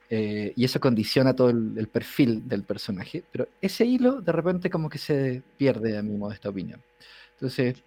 eh, 0.10 0.54
y 0.56 0.66
eso 0.66 0.80
condiciona 0.80 1.36
todo 1.36 1.50
el, 1.50 1.88
perfil 1.88 2.48
del 2.48 2.63
personaje. 2.63 3.24
Pero 3.32 3.48
ese 3.62 3.86
hilo, 3.86 4.22
de 4.22 4.32
repente, 4.32 4.70
como 4.70 4.90
que 4.90 4.98
se 4.98 5.42
pierde, 5.58 5.98
a 5.98 6.04
mi 6.04 6.16
modesta 6.18 6.50
opinión. 6.50 6.82
Entonces, 7.34 7.84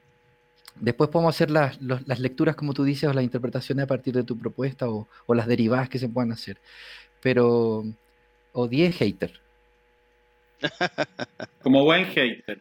después 0.74 1.10
podemos 1.10 1.34
hacer 1.34 1.50
las, 1.50 1.80
las 1.80 2.18
lecturas, 2.18 2.56
como 2.56 2.74
tú 2.74 2.82
dices, 2.82 3.08
o 3.08 3.12
las 3.12 3.24
interpretaciones 3.24 3.84
a 3.84 3.88
partir 3.88 4.14
de 4.14 4.24
tu 4.24 4.36
propuesta 4.38 4.88
o, 4.88 5.08
o 5.26 5.34
las 5.34 5.46
derivadas 5.46 5.88
que 5.88 5.98
se 5.98 6.08
puedan 6.08 6.32
hacer. 6.32 6.58
Pero 7.20 7.84
odié 8.52 8.90
hater. 8.92 9.40
Como 11.62 11.84
buen 11.84 12.06
hater. 12.06 12.60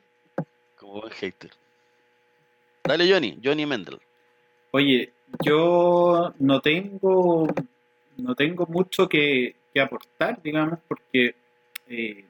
Como 0.78 1.02
buen 1.02 1.12
hater. 1.14 1.52
Dale, 2.84 3.10
Johnny, 3.10 3.40
Johnny 3.42 3.66
Mendel. 3.66 4.00
Oye, 4.72 5.14
yo 5.46 6.34
no 6.40 6.60
tengo, 6.60 7.48
no 8.18 8.36
tengo 8.36 8.66
mucho 8.68 9.08
que, 9.08 9.56
aportar, 9.82 10.42
digamos, 10.42 10.80
porque, 10.88 11.36
eh, 11.88 12.26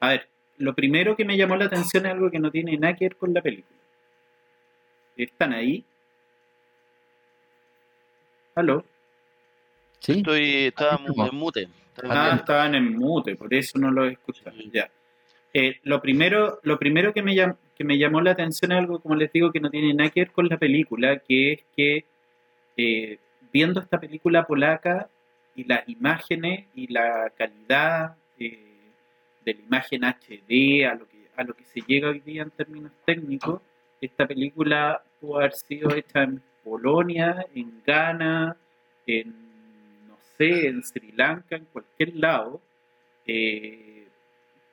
a 0.00 0.08
ver, 0.08 0.28
lo 0.58 0.74
primero 0.74 1.16
que 1.16 1.24
me 1.24 1.36
llamó 1.36 1.56
la 1.56 1.66
atención 1.66 2.06
es 2.06 2.12
algo 2.12 2.30
que 2.30 2.38
no 2.38 2.50
tiene 2.50 2.76
nada 2.76 2.96
que 2.96 3.06
ver 3.06 3.16
con 3.16 3.32
la 3.32 3.42
película. 3.42 3.78
¿Están 5.16 5.52
ahí? 5.52 5.84
¿Aló? 8.54 8.84
Sí. 10.00 10.18
Estoy, 10.18 10.66
estaba 10.66 11.00
en 11.06 11.36
mute. 11.36 11.68
ah, 12.02 12.36
estaban 12.36 12.74
en 12.74 12.96
mute, 12.96 13.36
por 13.36 13.54
eso 13.54 13.78
no 13.78 13.90
lo 13.90 14.04
he 14.06 14.12
escuchado. 14.12 14.56
Ya. 14.72 14.90
Eh, 15.54 15.78
lo, 15.84 16.00
primero, 16.02 16.58
lo 16.62 16.78
primero 16.78 17.12
que 17.12 17.22
me, 17.22 17.34
que 17.82 17.88
me 17.88 17.98
llamó 17.98 18.20
la 18.20 18.30
atención 18.30 18.70
algo, 18.70 19.00
como 19.00 19.16
les 19.16 19.32
digo, 19.32 19.50
que 19.50 19.58
no 19.58 19.68
tiene 19.68 19.92
nada 19.92 20.08
que 20.10 20.20
ver 20.20 20.30
con 20.30 20.46
la 20.46 20.56
película, 20.56 21.18
que 21.18 21.52
es 21.54 21.64
que 21.76 22.04
eh, 22.76 23.18
viendo 23.52 23.80
esta 23.80 23.98
película 23.98 24.46
polaca 24.46 25.10
y 25.56 25.64
las 25.64 25.88
imágenes 25.88 26.66
y 26.76 26.86
la 26.92 27.32
calidad 27.36 28.14
eh, 28.38 28.92
de 29.44 29.54
la 29.54 29.60
imagen 29.62 30.04
HD 30.04 30.86
a 30.86 30.94
lo, 30.94 31.08
que, 31.08 31.26
a 31.36 31.42
lo 31.42 31.54
que 31.54 31.64
se 31.64 31.80
llega 31.80 32.10
hoy 32.10 32.20
día 32.20 32.42
en 32.42 32.50
términos 32.52 32.92
técnicos, 33.04 33.60
esta 34.00 34.28
película 34.28 35.02
pudo 35.20 35.38
haber 35.38 35.54
sido 35.54 35.92
hecha 35.92 36.22
en 36.22 36.40
Polonia, 36.62 37.46
en 37.52 37.82
Ghana, 37.84 38.56
en, 39.08 40.06
no 40.06 40.16
sé, 40.38 40.68
en 40.68 40.84
Sri 40.84 41.10
Lanka, 41.16 41.56
en 41.56 41.64
cualquier 41.64 42.14
lado. 42.14 42.62
Eh, 43.26 43.91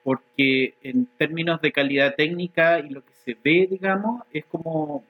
porque 0.10 0.74
en 0.82 1.06
términos 1.20 1.62
de 1.62 1.72
calidad 1.72 2.16
técnica 2.16 2.80
y 2.80 2.89
lo 2.89 3.06
que 3.06 3.13
se 3.24 3.38
ve, 3.44 3.68
digamos, 3.70 4.24
es 4.34 4.44
como, 4.46 5.04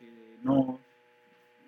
eh, 0.00 0.38
no, 0.42 0.80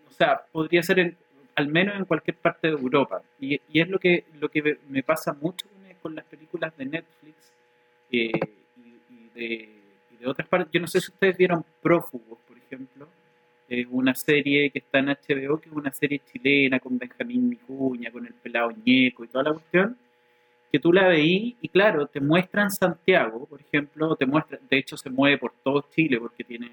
o 0.09 0.11
sea, 0.11 0.43
podría 0.51 0.83
ser 0.83 1.15
al 1.55 1.69
menos 1.69 1.95
en 1.95 2.07
cualquier 2.07 2.37
parte 2.37 2.67
de 2.67 2.73
Europa. 2.73 3.23
Y, 3.39 3.61
es 3.73 3.89
lo 3.89 4.01
que, 4.01 4.25
lo 4.41 4.49
que 4.49 4.79
me 4.89 5.05
pasa 5.05 5.33
mucho 5.33 5.69
con, 6.03 6.17
las 6.17 6.25
películas 6.25 6.77
de 6.77 6.87
Netflix 6.87 7.53
eh, 8.11 8.33
y, 8.77 9.29
de, 10.19 10.27
otras 10.27 10.49
partes. 10.49 10.73
Yo 10.73 10.81
no 10.81 10.89
sé 10.89 11.01
si 11.01 11.13
ustedes 11.13 11.37
vieron 11.37 11.65
Prófugos, 11.81 12.41
por 12.49 12.59
ejemplo, 12.59 13.07
eh, 13.69 13.87
una 13.91 14.17
serie 14.17 14.71
que 14.71 14.81
está 14.81 14.99
en 14.99 15.07
HBO, 15.07 15.61
que 15.61 15.69
es 15.69 15.75
una 15.77 15.93
serie 15.93 16.21
chilena 16.33 16.81
con 16.81 16.99
Benjamín 16.99 17.49
Mijuña, 17.49 18.11
con 18.11 18.27
el 18.27 18.35
pelado 18.35 18.73
ñeco 18.73 19.23
y 19.23 19.29
toda 19.29 19.45
la 19.45 19.53
cuestión 19.53 19.97
que 20.71 20.79
tú 20.79 20.93
la 20.93 21.09
veí 21.09 21.57
y 21.61 21.69
claro, 21.69 22.07
te 22.07 22.21
muestran 22.21 22.71
Santiago, 22.71 23.47
por 23.47 23.61
ejemplo, 23.61 24.17
te 24.17 24.27
muestra, 24.27 24.59
de 24.69 24.79
hecho 24.79 24.97
se 24.97 25.11
mueve 25.11 25.39
por 25.39 25.53
todo 25.63 25.87
Chile 25.95 26.19
porque 26.21 26.45
tiene 26.45 26.71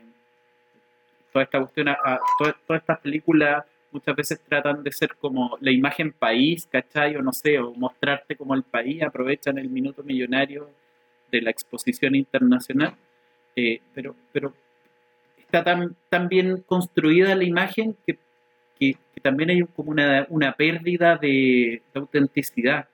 toda 1.31 1.43
esta 1.43 1.59
cuestión, 1.59 1.89
a, 1.89 2.19
todas 2.37 2.81
estas 2.81 2.99
películas 2.99 3.65
muchas 3.91 4.15
veces 4.15 4.41
tratan 4.41 4.83
de 4.83 4.91
ser 4.91 5.15
como 5.15 5.57
la 5.61 5.71
imagen 5.71 6.11
país, 6.11 6.67
¿cachai? 6.69 7.15
O 7.15 7.21
no 7.21 7.31
sé, 7.31 7.59
o 7.59 7.73
mostrarte 7.73 8.35
como 8.35 8.53
el 8.53 8.63
país, 8.63 9.01
aprovechan 9.01 9.57
el 9.57 9.69
minuto 9.69 10.03
millonario 10.03 10.69
de 11.31 11.41
la 11.41 11.49
exposición 11.49 12.15
internacional, 12.15 12.95
eh, 13.55 13.81
pero, 13.93 14.15
pero 14.33 14.53
está 15.37 15.63
tan, 15.63 15.95
tan 16.09 16.27
bien 16.27 16.61
construida 16.65 17.35
la 17.35 17.45
imagen 17.45 17.95
que, 18.05 18.19
que, 18.77 18.97
también 19.21 19.49
hay 19.49 19.61
como 19.63 19.89
una, 19.91 20.27
una 20.29 20.53
pérdida 20.53 21.17
de 21.17 21.81
autenticidad 21.95 22.87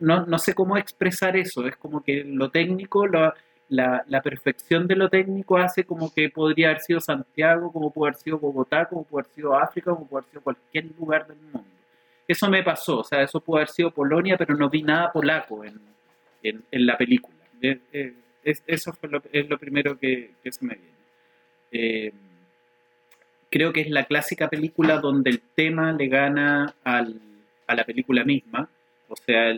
no, 0.00 0.26
no 0.26 0.38
sé 0.38 0.54
cómo 0.54 0.76
expresar 0.76 1.36
eso, 1.36 1.66
es 1.66 1.76
como 1.76 2.02
que 2.02 2.24
lo 2.24 2.50
técnico, 2.50 3.06
la, 3.06 3.34
la, 3.68 4.22
perfección 4.22 4.86
de 4.86 4.96
lo 4.96 5.08
técnico 5.08 5.56
hace 5.58 5.84
como 5.84 6.12
que 6.12 6.30
podría 6.30 6.68
haber 6.68 6.80
sido 6.80 7.00
Santiago, 7.00 7.72
como 7.72 7.90
puede 7.90 8.10
haber 8.10 8.20
sido 8.20 8.38
Bogotá, 8.38 8.86
como 8.86 9.04
puede 9.04 9.24
haber 9.24 9.34
sido 9.34 9.58
África, 9.58 9.90
como 9.90 10.06
puede 10.06 10.22
haber 10.22 10.30
sido 10.30 10.42
cualquier 10.42 10.86
lugar 10.98 11.26
del 11.26 11.38
mundo. 11.38 11.64
Eso 12.28 12.48
me 12.48 12.62
pasó, 12.62 13.00
o 13.00 13.04
sea, 13.04 13.22
eso 13.22 13.40
puede 13.40 13.62
haber 13.62 13.68
sido 13.68 13.90
Polonia, 13.90 14.36
pero 14.36 14.56
no 14.56 14.68
vi 14.70 14.82
nada 14.82 15.12
polaco 15.12 15.64
en, 15.64 15.80
en, 16.42 16.86
la 16.86 16.96
película. 16.96 17.36
eso 18.44 18.92
fue 18.92 19.08
lo, 19.08 19.22
es 19.32 19.48
lo 19.48 19.58
primero 19.58 19.98
que, 19.98 20.30
se 20.50 20.64
me 20.64 20.74
viene. 20.74 20.96
Eh, 21.72 22.12
creo 23.50 23.72
que 23.72 23.82
es 23.82 23.90
la 23.90 24.04
clásica 24.04 24.48
película 24.48 24.98
donde 24.98 25.30
el 25.30 25.40
tema 25.40 25.92
le 25.92 26.08
gana 26.08 26.74
al, 26.84 27.20
a 27.66 27.74
la 27.74 27.84
película 27.84 28.24
misma 28.24 28.68
o 29.08 29.16
sea, 29.16 29.54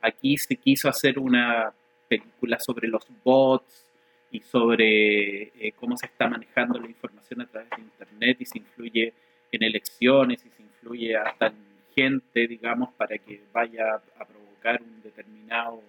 aquí 0.00 0.36
se 0.36 0.56
quiso 0.56 0.88
hacer 0.88 1.18
una 1.18 1.72
película 2.08 2.58
sobre 2.58 2.88
los 2.88 3.06
bots 3.24 3.86
y 4.30 4.40
sobre 4.40 5.42
eh, 5.42 5.72
cómo 5.78 5.96
se 5.96 6.06
está 6.06 6.28
manejando 6.28 6.78
la 6.78 6.88
información 6.88 7.42
a 7.42 7.46
través 7.46 7.70
de 7.70 7.82
Internet 7.82 8.36
y 8.40 8.44
se 8.44 8.58
influye 8.58 9.12
en 9.50 9.62
elecciones 9.62 10.44
y 10.44 10.50
se 10.50 10.62
influye 10.62 11.16
hasta 11.16 11.48
en 11.48 11.72
gente, 11.94 12.46
digamos, 12.46 12.92
para 12.94 13.18
que 13.18 13.42
vaya 13.52 14.00
a 14.18 14.24
provocar 14.24 14.82
un 14.82 15.02
determinado 15.02 15.82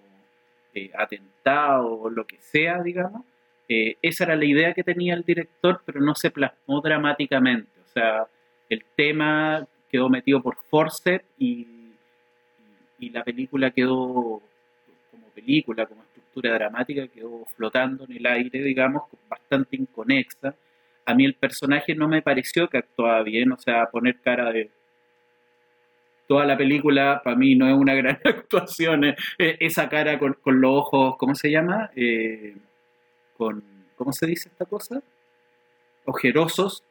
eh, 0.74 0.90
atentado 0.98 2.00
o 2.00 2.10
lo 2.10 2.26
que 2.26 2.36
sea, 2.40 2.82
digamos. 2.82 3.24
Eh, 3.68 3.96
esa 4.02 4.24
era 4.24 4.36
la 4.36 4.44
idea 4.44 4.74
que 4.74 4.84
tenía 4.84 5.14
el 5.14 5.22
director, 5.22 5.80
pero 5.86 6.00
no 6.00 6.14
se 6.14 6.30
plasmó 6.30 6.80
dramáticamente. 6.80 7.70
O 7.82 7.86
sea, 7.86 8.26
el 8.68 8.84
tema 8.96 9.66
quedó 9.88 10.08
metido 10.08 10.42
por 10.42 10.56
force 10.68 11.24
y 11.38 11.73
y 12.98 13.10
la 13.10 13.24
película 13.24 13.70
quedó 13.70 14.42
como 15.10 15.28
película, 15.34 15.86
como 15.86 16.02
estructura 16.02 16.54
dramática, 16.54 17.08
quedó 17.08 17.44
flotando 17.56 18.04
en 18.04 18.16
el 18.16 18.26
aire, 18.26 18.62
digamos, 18.62 19.04
bastante 19.28 19.76
inconexa. 19.76 20.54
A 21.06 21.14
mí 21.14 21.24
el 21.24 21.34
personaje 21.34 21.94
no 21.94 22.08
me 22.08 22.22
pareció 22.22 22.68
que 22.68 22.78
actuaba 22.78 23.22
bien, 23.22 23.52
o 23.52 23.58
sea, 23.58 23.86
poner 23.86 24.20
cara 24.20 24.52
de... 24.52 24.70
Toda 26.26 26.46
la 26.46 26.56
película 26.56 27.20
para 27.22 27.36
mí 27.36 27.54
no 27.54 27.68
es 27.68 27.74
una 27.74 27.94
gran 27.94 28.18
actuación, 28.24 29.04
eh, 29.04 29.16
esa 29.38 29.88
cara 29.90 30.18
con, 30.18 30.36
los 30.44 30.72
ojos, 30.72 31.16
¿cómo 31.18 31.34
se 31.34 31.50
llama? 31.50 31.90
Eh, 31.94 32.56
con, 33.36 33.62
¿Cómo 33.96 34.12
se 34.12 34.26
dice 34.26 34.48
esta 34.48 34.64
cosa? 34.64 35.02
Ojerosos, 36.06 36.82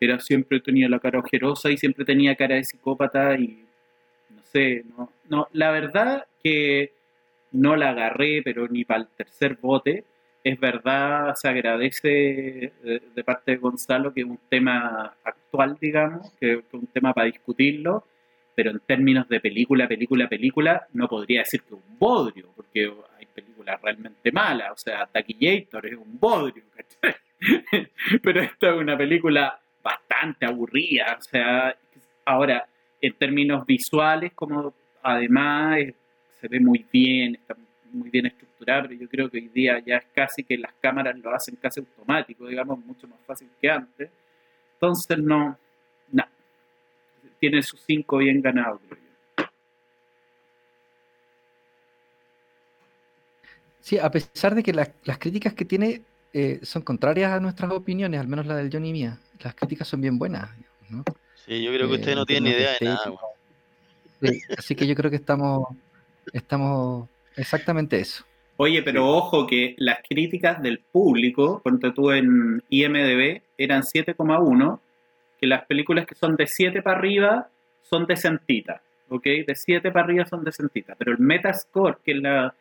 era 0.00 0.18
siempre 0.18 0.60
tenía 0.60 0.88
la 0.88 0.98
cara 0.98 1.20
ojerosa 1.20 1.70
y 1.70 1.76
siempre 1.76 2.04
tenía 2.04 2.34
cara 2.34 2.56
de 2.56 2.64
psicópata 2.64 3.36
y 3.36 3.64
no, 4.54 5.12
no, 5.28 5.48
la 5.52 5.70
verdad 5.70 6.26
que 6.42 6.92
no 7.52 7.76
la 7.76 7.90
agarré, 7.90 8.42
pero 8.42 8.68
ni 8.68 8.84
para 8.84 9.00
el 9.00 9.08
tercer 9.08 9.58
bote. 9.60 10.04
Es 10.42 10.58
verdad, 10.58 11.34
se 11.34 11.48
agradece 11.48 12.72
de, 12.82 13.24
parte 13.24 13.52
de 13.52 13.56
Gonzalo 13.58 14.14
que 14.14 14.20
es 14.22 14.26
un 14.26 14.40
tema 14.48 15.14
actual, 15.22 15.76
digamos, 15.78 16.32
que 16.40 16.54
es 16.54 16.64
un 16.72 16.86
tema 16.86 17.12
para 17.12 17.26
discutirlo, 17.26 18.04
pero 18.54 18.70
en 18.70 18.80
términos 18.80 19.28
de 19.28 19.40
película, 19.40 19.86
película, 19.86 20.28
película, 20.28 20.86
no 20.94 21.08
podría 21.08 21.40
decir 21.40 21.62
que 21.62 21.74
un 21.74 21.98
bodrio, 21.98 22.48
porque 22.56 22.90
hay 23.18 23.26
películas 23.26 23.80
realmente 23.82 24.32
malas, 24.32 24.70
o 24.72 24.76
sea, 24.78 25.06
Taquillator 25.06 25.86
es 25.86 25.98
un 25.98 26.18
bodrio, 26.18 26.64
¿cachai? 26.74 27.16
pero 28.22 28.40
esta 28.40 28.70
es 28.70 28.76
una 28.76 28.96
película 28.96 29.60
bastante 29.82 30.46
aburrida, 30.46 31.16
o 31.18 31.22
sea, 31.22 31.76
ahora, 32.24 32.66
en 33.00 33.14
términos 33.14 33.64
visuales, 33.66 34.32
como 34.34 34.74
además 35.02 35.78
se 36.40 36.48
ve 36.48 36.60
muy 36.60 36.86
bien, 36.92 37.34
está 37.36 37.56
muy 37.92 38.10
bien 38.10 38.26
estructurada, 38.26 38.82
pero 38.82 38.94
yo 38.94 39.08
creo 39.08 39.30
que 39.30 39.38
hoy 39.38 39.48
día 39.48 39.82
ya 39.84 39.96
es 39.96 40.06
casi 40.14 40.44
que 40.44 40.56
las 40.56 40.72
cámaras 40.80 41.18
lo 41.18 41.34
hacen 41.34 41.56
casi 41.56 41.80
automático, 41.80 42.46
digamos, 42.46 42.78
mucho 42.84 43.08
más 43.08 43.18
fácil 43.26 43.48
que 43.60 43.70
antes. 43.70 44.10
Entonces, 44.74 45.18
no, 45.18 45.58
no. 46.12 46.24
Tiene 47.38 47.62
sus 47.62 47.80
cinco 47.82 48.18
bien 48.18 48.40
ganados, 48.40 48.80
creo 48.88 49.00
yo. 49.00 49.44
Sí, 53.80 53.98
a 53.98 54.10
pesar 54.10 54.54
de 54.54 54.62
que 54.62 54.72
las, 54.72 54.90
críticas 55.18 55.54
que 55.54 55.64
tiene 55.64 56.02
eh, 56.32 56.60
son 56.62 56.82
contrarias 56.82 57.32
a 57.32 57.40
nuestras 57.40 57.72
opiniones, 57.72 58.20
al 58.20 58.28
menos 58.28 58.46
la 58.46 58.56
del 58.56 58.70
Johnny 58.72 58.92
Mía, 58.92 59.18
las 59.40 59.54
críticas 59.54 59.88
son 59.88 60.00
bien 60.00 60.18
buenas, 60.18 60.50
¿no? 60.88 61.02
Sí, 61.46 61.62
yo 61.62 61.72
creo 61.72 61.88
que 61.88 61.94
usted 61.94 62.14
no 62.14 62.26
tiene 62.26 62.50
ni 62.50 62.56
idea 62.56 62.76
de 62.78 62.86
nada. 62.86 63.12
así 64.56 64.74
que 64.74 64.86
yo 64.86 64.94
creo 64.94 65.10
que 65.10 65.16
estamos, 65.16 65.68
estamos 66.32 67.08
exactamente 67.36 67.98
eso. 67.98 68.24
Oye, 68.62 68.82
pero 68.82 69.08
ojo 69.08 69.46
que 69.46 69.74
las 69.78 70.00
críticas 70.06 70.60
del 70.60 70.80
público, 70.80 71.60
cuando 71.62 71.94
tú 71.94 72.10
en 72.10 72.62
IMDB, 72.68 73.40
eran 73.56 73.82
7,1, 73.82 74.80
que 75.40 75.46
las 75.46 75.64
películas 75.64 76.06
que 76.06 76.14
son 76.14 76.36
de 76.36 76.46
7 76.46 76.82
para 76.82 76.98
arriba 76.98 77.48
son 77.80 78.04
decentitas, 78.04 78.82
¿ok? 79.08 79.24
De 79.46 79.54
7 79.54 79.90
para 79.90 80.04
arriba 80.04 80.26
son 80.26 80.44
decentitas, 80.44 80.94
pero 80.98 81.12
el 81.12 81.18
Metascore, 81.18 81.96
que 82.04 82.12
es 82.12 82.18
la, 82.20 82.54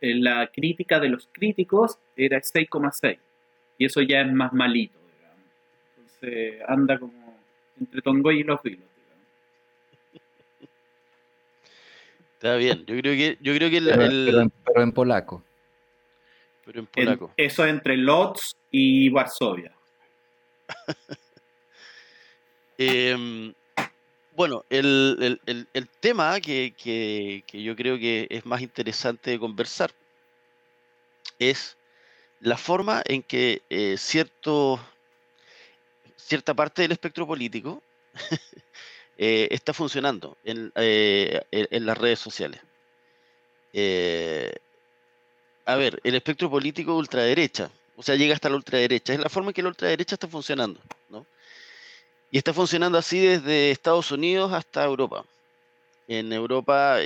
la 0.00 0.46
crítica 0.46 1.00
de 1.00 1.08
los 1.08 1.28
críticos, 1.32 1.98
era 2.16 2.38
6,6, 2.38 3.18
y 3.76 3.86
eso 3.86 4.00
ya 4.02 4.20
es 4.20 4.32
más 4.32 4.52
malito, 4.52 5.00
digamos. 5.16 5.46
Entonces 5.96 6.62
anda 6.68 6.98
como 7.00 7.19
entre 7.80 8.02
Tongo 8.02 8.30
y 8.30 8.42
los 8.42 8.62
vilos. 8.62 8.86
Está 12.34 12.56
bien, 12.56 12.86
yo 12.86 12.96
creo 12.96 13.14
que, 13.14 13.38
yo 13.40 13.54
creo 13.54 13.68
que 13.68 13.76
el, 13.76 14.50
pero, 14.64 14.82
en, 14.82 14.92
polaco. 14.92 15.44
Pero 16.64 16.80
en 16.80 16.86
polaco. 16.86 17.32
eso 17.36 17.66
entre 17.66 17.96
Lodz 17.96 18.54
y 18.70 19.08
Varsovia. 19.10 19.74
Em, 22.82 23.52
bueno, 24.34 24.64
el, 24.70 25.38
tema 26.00 26.40
que, 26.40 27.44
yo 27.52 27.76
creo 27.76 27.98
que 27.98 28.26
es 28.30 28.46
más 28.46 28.62
interesante 28.62 29.32
de 29.32 29.38
conversar 29.38 29.90
es 31.38 31.76
la 32.40 32.56
forma 32.56 33.02
en 33.04 33.22
que 33.22 33.60
eh, 33.68 33.96
cierto, 33.98 34.80
cierta 36.26 36.54
parte 36.54 36.82
del 36.82 36.92
espectro 36.92 37.26
político 37.26 37.82
Eh, 39.22 39.48
está 39.50 39.74
funcionando 39.74 40.38
en, 40.44 40.72
eh, 40.76 41.42
las 41.50 41.98
redes 41.98 42.18
sociales. 42.18 42.58
Eh, 43.74 44.50
a 45.66 45.76
ver, 45.76 46.00
el 46.04 46.14
espectro 46.14 46.48
político 46.48 46.96
ultraderecha, 46.96 47.70
o 47.96 48.02
sea, 48.02 48.16
llega 48.16 48.32
hasta 48.32 48.48
la 48.48 48.56
ultraderecha, 48.56 49.12
es 49.12 49.20
la 49.20 49.28
forma 49.28 49.50
en 49.50 49.52
que 49.52 49.62
la 49.62 49.68
ultraderecha 49.68 50.14
está 50.14 50.26
funcionando, 50.26 50.80
¿no? 51.10 51.26
Y 52.30 52.38
está 52.38 52.54
funcionando 52.54 52.96
así 52.96 53.20
desde 53.20 53.70
Estados 53.70 54.10
Unidos 54.10 54.54
hasta 54.54 54.84
Europa. 54.84 55.26
En 56.08 56.32
Europa, 56.32 56.96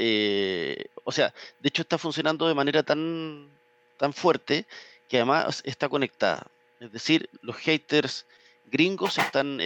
o 1.03 1.11
sea, 1.11 1.35
de 1.59 1.69
hecho 1.69 1.83
está 1.83 1.99
funcionando 1.99 2.47
de 2.47 2.55
manera 2.55 2.85
tan, 2.85 3.51
tan 3.97 4.13
fuerte 4.13 4.67
que 5.09 5.17
además 5.17 5.63
está 5.65 5.89
conectada. 5.89 6.47
Es 6.79 6.93
decir, 6.93 7.29
los 7.43 7.57
haters 7.57 8.25
gringos 8.65 9.19
están 9.19 9.61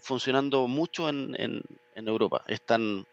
funcionando 0.00 0.66
mucho 0.68 1.08
en, 1.08 1.62
Europa. 1.94 2.44
Están 2.48 3.06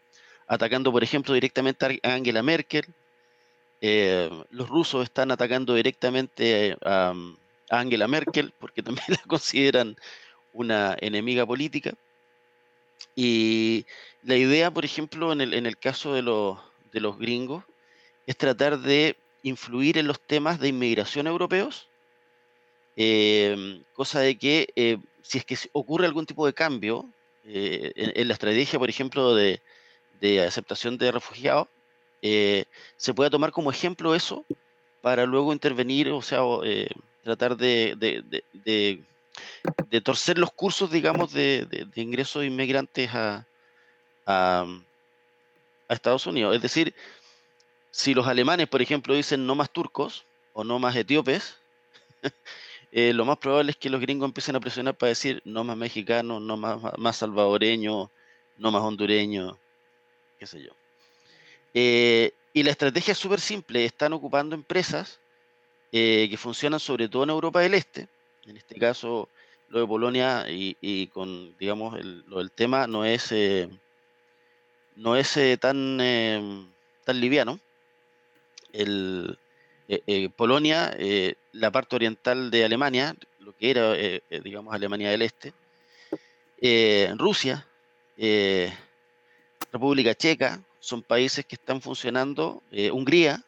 atacando, 0.46 0.92
por 0.92 1.02
ejemplo, 1.02 1.34
directamente 1.34 2.00
a 2.02 2.14
Angela 2.14 2.42
Merkel. 2.42 2.84
Eh, 3.80 4.30
los 4.50 4.68
rusos 4.68 5.02
están 5.02 5.30
atacando 5.30 5.74
directamente 5.74 6.76
a, 6.84 7.14
Angela 7.70 8.06
Merkel 8.06 8.52
porque 8.58 8.82
también 8.82 9.06
la 9.08 9.22
consideran 9.26 9.96
una 10.52 10.94
enemiga 11.00 11.46
política. 11.46 11.94
Y 13.16 13.86
la 14.22 14.36
idea, 14.36 14.70
por 14.70 14.84
ejemplo, 14.84 15.32
en 15.32 15.40
el, 15.40 15.78
caso 15.78 16.14
de 16.14 16.22
los, 16.22 17.18
gringos, 17.18 17.64
es 18.26 18.36
tratar 18.36 18.78
de 18.78 19.16
influir 19.42 19.98
en 19.98 20.06
los 20.06 20.20
temas 20.20 20.60
de 20.60 20.68
inmigración 20.68 21.26
europeos, 21.26 21.88
eh, 22.96 23.82
cosa 23.94 24.20
de 24.20 24.38
que 24.38 24.68
eh, 24.76 24.98
si 25.22 25.38
es 25.38 25.44
que 25.44 25.56
ocurre 25.72 26.06
algún 26.06 26.26
tipo 26.26 26.46
de 26.46 26.52
cambio 26.52 27.08
eh, 27.44 27.92
en, 27.96 28.28
la 28.28 28.34
estrategia, 28.34 28.78
por 28.78 28.88
ejemplo, 28.88 29.34
de, 29.34 29.60
aceptación 30.46 30.98
de 30.98 31.10
refugiados, 31.10 31.68
eh, 32.22 32.66
se 32.96 33.14
puede 33.14 33.30
tomar 33.30 33.50
como 33.50 33.70
ejemplo 33.70 34.14
eso 34.14 34.44
para 35.00 35.26
luego 35.26 35.52
intervenir, 35.52 36.10
o 36.10 36.22
sea, 36.22 36.40
eh, 36.64 36.88
tratar 37.24 37.56
de, 37.56 39.04
torcer 40.04 40.38
los 40.38 40.52
cursos, 40.52 40.90
digamos, 40.90 41.32
de, 41.32 41.88
ingreso 41.96 42.40
de 42.40 42.46
inmigrantes 42.46 43.10
a, 43.12 43.46
a, 44.26 44.66
Estados 45.88 46.26
Unidos. 46.26 46.54
Es 46.56 46.62
decir, 46.62 46.94
si 47.90 48.14
los 48.14 48.26
alemanes, 48.26 48.68
por 48.68 48.80
ejemplo, 48.80 49.14
dicen 49.14 49.46
no 49.46 49.54
más 49.54 49.70
turcos 49.70 50.24
o 50.54 50.64
no 50.64 50.78
más 50.78 50.96
etíopes, 50.96 51.58
Eh, 52.94 53.14
lo 53.14 53.24
más 53.24 53.38
probable 53.38 53.70
es 53.70 53.78
que 53.78 53.88
los 53.88 54.02
gringos 54.02 54.28
empiecen 54.28 54.54
a 54.54 54.60
presionar 54.60 54.94
para 54.94 55.08
decir 55.08 55.40
no 55.46 55.64
más 55.64 55.78
mexicanos, 55.78 56.42
no 56.42 56.58
más, 56.58 56.78
más 56.98 57.16
salvadoreños, 57.16 58.10
no 58.58 58.70
más 58.70 58.82
hondureños, 58.82 59.56
qué 60.38 60.46
sé 60.46 60.62
yo. 60.62 60.72
Eh, 61.72 62.34
y 62.52 62.62
la 62.62 62.70
estrategia 62.70 63.12
es 63.12 63.18
súper 63.18 63.40
simple, 63.40 63.86
están 63.86 64.12
ocupando 64.12 64.54
empresas 64.54 65.20
eh, 65.90 66.28
que 66.28 66.36
funcionan 66.36 66.80
sobre 66.80 67.08
todo 67.08 67.24
en 67.24 67.30
Europa 67.30 67.60
del 67.60 67.72
Este, 67.72 68.08
en 68.44 68.58
este 68.58 68.78
caso 68.78 69.30
lo 69.68 69.80
de 69.80 69.86
Polonia 69.86 70.44
y, 70.50 71.06
con, 71.06 71.56
digamos, 71.56 71.98
el, 71.98 72.24
lo 72.26 72.38
del 72.38 72.50
tema 72.50 72.86
no 72.86 73.06
es, 73.06 73.34
no 74.96 75.16
es 75.16 75.38
tan, 75.58 75.96
tan 77.04 77.20
liviano. 77.20 77.58
Polonia 80.36 80.94
la 81.52 81.70
parte 81.70 81.96
oriental 81.96 82.50
de 82.50 82.64
Alemania, 82.64 83.14
lo 83.38 83.56
que 83.56 83.70
era, 83.70 83.94
eh, 83.94 84.22
eh, 84.30 84.40
digamos, 84.42 84.74
Alemania 84.74 85.10
del 85.10 85.22
Este, 85.22 85.52
eh, 86.60 87.12
Rusia, 87.16 87.66
República 89.72 90.14
Checa, 90.14 90.62
son 90.80 91.02
países 91.02 91.44
que 91.46 91.54
están 91.54 91.80
funcionando, 91.80 92.62
Hungría, 92.92 93.44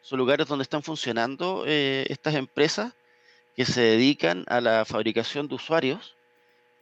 son 0.00 0.18
lugares 0.18 0.46
donde 0.46 0.62
están 0.62 0.82
funcionando 0.82 1.64
estas 1.66 2.34
empresas 2.34 2.92
que 3.56 3.64
se 3.64 3.80
dedican 3.80 4.44
a 4.48 4.60
la 4.60 4.84
fabricación 4.84 5.48
de 5.48 5.54
usuarios 5.54 6.14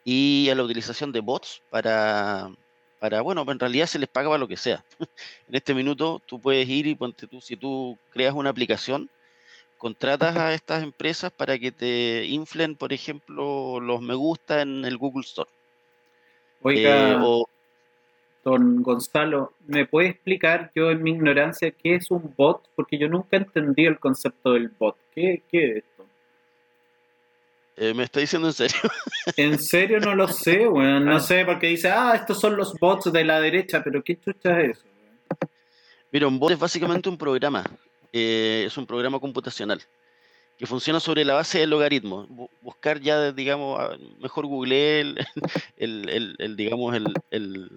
y 0.05 0.49
a 0.51 0.55
la 0.55 0.65
utilización 0.65 1.13
de 1.13 1.21
bots 1.21 1.63
para, 1.71 2.51
para, 2.99 3.21
bueno, 3.21 3.45
en 3.49 3.59
realidad 3.59 3.87
se 3.87 3.99
les 3.99 4.09
paga 4.09 4.29
para 4.29 4.39
lo 4.39 4.49
que 4.49 4.57
sea. 4.57 4.85
en 5.49 5.55
este 5.55 5.75
minuto 5.75 6.21
tú 6.27 6.41
puedes 6.41 6.69
ir 6.69 6.87
y 6.87 6.95
ponte 6.95 7.27
tú, 7.27 7.41
si 7.41 7.57
tú 7.57 7.99
creas 8.11 8.35
una 8.35 8.51
aplicación, 8.51 9.11
contratas 9.79 10.37
a 10.37 10.55
estas 10.55 10.83
empresas 10.83 11.31
para 11.31 11.59
que 11.59 11.71
te 11.71 12.25
inflen, 12.25 12.77
por 12.77 12.93
ejemplo, 12.93 13.81
los 13.81 14.01
me 14.01 14.15
gusta 14.15 14.63
en 14.63 14.85
el 14.85 14.97
Google 14.97 15.25
Store. 15.25 15.51
Oiga, 16.63 17.13
eh, 17.13 17.45
don 18.45 18.83
Gonzalo, 18.83 19.53
¿me 19.67 19.87
puede 19.87 20.09
explicar 20.09 20.71
yo 20.75 20.91
en 20.91 21.03
mi 21.03 21.11
ignorancia 21.11 21.71
qué 21.71 21.97
es 21.97 22.11
un 22.11 22.33
bot? 22.37 22.63
Porque 22.75 22.99
yo 22.99 23.09
nunca 23.09 23.37
entendí 23.37 23.87
el 23.87 23.99
concepto 23.99 24.53
del 24.53 24.69
bot. 24.69 24.97
¿Qué, 25.15 25.43
es 25.51 25.85
esto? 25.85 26.07
Eh, 27.77 27.93
¿Me 27.95 28.05
está 28.05 28.21
diciendo 28.21 28.49
en 28.49 28.55
serio? 28.55 28.81
en 29.37 29.59
serio 29.59 29.99
no 30.01 30.15
lo 30.15 30.29
sé, 30.29 30.67
bueno, 30.67 31.01
no 31.01 31.17
ah. 31.17 31.21
sé, 31.21 31.45
porque 31.45 31.67
dice, 31.69 31.89
ah, 31.89 32.13
estos 32.15 32.41
son 32.41 32.57
los 32.57 32.75
bots 32.75 33.13
de 33.13 33.25
la 33.25 33.41
derecha, 33.41 33.83
pero 33.83 34.03
¿qué 34.03 34.19
chucha 34.19 34.61
es 34.61 34.79
eso? 34.79 34.87
Mira, 36.13 36.29
un 36.29 36.39
bot 36.39 36.53
es 36.53 36.59
básicamente 36.59 37.09
un 37.09 37.19
programa 37.19 37.65
eh, 38.17 38.63
es 38.67 38.79
un 38.79 38.87
programa 38.87 39.19
computacional 39.19 39.83
que 40.57 40.67
funciona 40.67 41.01
sobre 41.01 41.25
la 41.25 41.35
base 41.35 41.59
del 41.59 41.71
logaritmo. 41.71 42.29
Buscar 42.61 43.01
ya, 43.01 43.33
digamos, 43.33 43.99
mejor 44.21 44.47
Google 44.47 45.17
el, 45.77 46.37
el, 46.39 46.57
digamos, 46.57 46.95
el, 47.31 47.71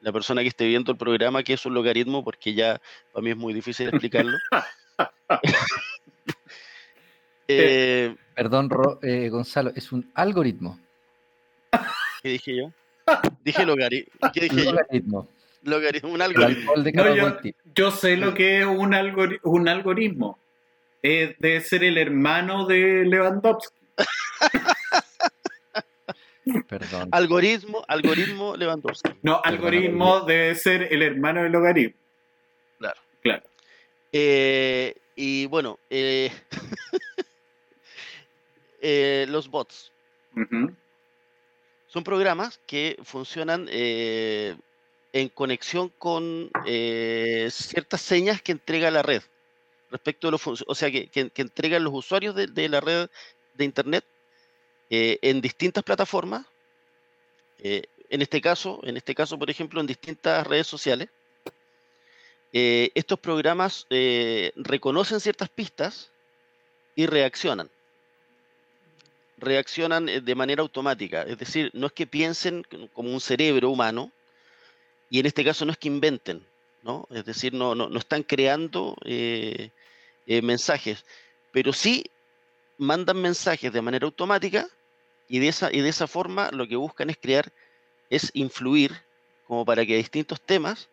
la 0.00 0.10
persona 0.10 0.40
que 0.40 0.48
esté 0.48 0.66
viendo 0.66 0.90
el 0.90 0.96
programa 0.96 1.42
que 1.42 1.52
es 1.52 1.66
un 1.66 1.74
logaritmo, 1.74 2.24
porque 2.24 2.54
ya 2.54 2.80
para 3.12 3.22
mí 3.22 3.32
es 3.32 3.36
muy 3.36 3.52
difícil 3.52 3.88
explicarlo. 3.88 4.38
Eh, 7.48 8.14
Perdón, 8.34 8.68
eh, 9.02 9.28
Gonzalo, 9.28 9.70
es 9.74 9.92
un 9.92 10.10
algoritmo. 10.14 10.78
¿Qué 12.22 12.28
dije 12.30 12.56
yo? 12.56 12.70
Dije 13.42 13.66
logaritmo. 13.66 14.30
¿Qué 14.32 14.40
dije 14.42 14.64
logaritmo. 14.64 15.28
Logaritmo, 15.62 16.10
un 16.12 16.22
algoritmo. 16.22 16.72
de 16.76 16.92
No, 16.92 17.14
yo, 17.14 17.38
yo 17.74 17.90
sé 17.90 18.16
lo 18.16 18.34
que 18.34 18.60
es 18.60 18.66
un, 18.66 18.92
algori- 18.92 19.40
un 19.44 19.68
algoritmo. 19.68 20.38
Eh, 21.02 21.36
debe 21.38 21.60
ser 21.60 21.84
el 21.84 21.98
hermano 21.98 22.66
de 22.66 23.04
Lewandowski. 23.06 23.78
Perdón. 26.68 27.08
Algoritmo, 27.12 27.84
algoritmo 27.88 28.56
Lewandowski. 28.56 29.10
No, 29.22 29.40
algoritmo 29.42 30.20
debe 30.20 30.54
ser 30.54 30.92
el 30.92 31.02
hermano 31.02 31.42
del 31.42 31.52
logaritmo. 31.52 31.98
Claro. 32.78 33.00
Claro. 33.22 33.42
Eh, 34.12 34.94
y 35.16 35.46
bueno, 35.46 35.78
eh, 35.88 36.30
eh, 38.86 39.24
los 39.30 39.48
bots. 39.48 39.90
Son 41.86 42.04
programas 42.04 42.60
que 42.66 42.96
funcionan 43.02 43.66
eh, 43.70 44.56
en 45.12 45.28
conexión 45.30 45.88
con 45.98 46.50
eh, 46.66 47.48
ciertas 47.50 48.02
señas 48.02 48.42
que 48.42 48.52
entrega 48.52 48.90
la 48.90 49.02
red 49.02 49.22
respecto 49.90 50.26
de 50.26 50.32
los 50.32 50.46
o 50.66 50.74
sea 50.74 50.90
que, 50.90 51.06
que- 51.08 51.30
que 51.30 51.42
entregan 51.42 51.82
los 51.84 51.94
usuarios 51.94 52.34
de, 52.34 52.46
de 52.48 52.68
la 52.68 52.80
red 52.80 53.08
de 53.54 53.64
internet 53.64 54.04
en 54.90 55.40
distintas 55.40 55.82
plataformas 55.84 56.44
en 57.58 58.20
este 58.22 58.40
caso 58.40 58.80
en 58.82 58.96
este 58.96 59.14
caso 59.14 59.38
por 59.38 59.48
ejemplo 59.50 59.80
en 59.80 59.86
distintas 59.86 60.46
redes 60.46 60.66
sociales. 60.66 61.08
Estos 62.52 63.18
programas 63.20 63.86
reconocen 64.56 65.20
ciertas 65.20 65.48
pistas 65.48 66.10
y 66.96 67.06
reaccionan 67.06 67.70
reaccionan 69.36 70.08
eh, 70.08 70.20
de 70.20 70.34
manera 70.34 70.62
automática. 70.62 71.22
Es 71.22 71.38
decir, 71.38 71.70
no 71.74 71.86
es 71.86 71.92
que 71.92 72.06
piensen 72.06 72.64
como 72.92 73.12
un 73.12 73.20
cerebro 73.20 73.70
humano, 73.70 74.12
y 75.10 75.20
en 75.20 75.26
este 75.26 75.44
caso 75.44 75.64
no 75.64 75.72
es 75.72 75.78
que 75.78 75.88
inventen, 75.88 76.44
¿no? 76.82 77.06
Es 77.10 77.24
decir, 77.24 77.52
no, 77.52 77.74
no, 77.74 77.88
no 77.88 77.98
están 77.98 78.22
creando 78.22 78.96
eh, 79.04 79.70
eh, 80.26 80.42
mensajes, 80.42 81.04
pero 81.52 81.72
sí 81.72 82.04
mandan 82.78 83.20
mensajes 83.20 83.72
de 83.72 83.82
manera 83.82 84.06
automática 84.06 84.66
y 85.28 85.38
de, 85.38 85.48
esa, 85.48 85.72
y 85.72 85.80
de 85.80 85.88
esa 85.88 86.06
forma 86.06 86.50
lo 86.52 86.66
que 86.66 86.76
buscan 86.76 87.10
es 87.10 87.16
crear, 87.16 87.52
es 88.10 88.30
influir 88.34 88.92
como 89.46 89.64
para 89.64 89.84
que 89.86 89.96
distintos 89.96 90.40
temas 90.40 90.88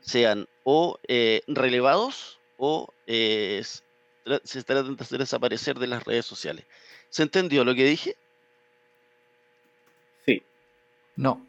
sean 0.00 0.46
o 0.64 0.98
eh, 1.08 1.42
relevados 1.46 2.38
o 2.56 2.92
eh, 3.06 3.62
se 4.44 4.62
traten 4.62 4.96
de 4.96 5.02
hacer 5.02 5.18
desaparecer 5.18 5.78
de 5.78 5.86
las 5.86 6.04
redes 6.04 6.26
sociales. 6.26 6.66
¿Se 7.10 7.22
entendió 7.22 7.64
lo 7.64 7.74
que 7.74 7.84
dije? 7.84 8.16
Sí. 10.24 10.42
No. 11.16 11.46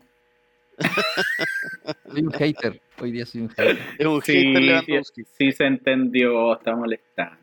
Soy 2.11 2.21
un 2.21 2.33
hater. 2.33 2.81
Hoy 2.99 3.11
día 3.11 3.25
soy 3.25 3.41
un 3.41 3.49
hater. 3.49 3.79
Es 3.97 4.05
un 4.05 4.21
Sí, 4.21 4.33
hater 4.33 4.55
sí, 4.61 4.67
Lewandowski. 4.67 5.23
sí 5.37 5.51
se 5.51 5.65
entendió, 5.65 6.53
está 6.55 6.75
molestando. 6.75 7.37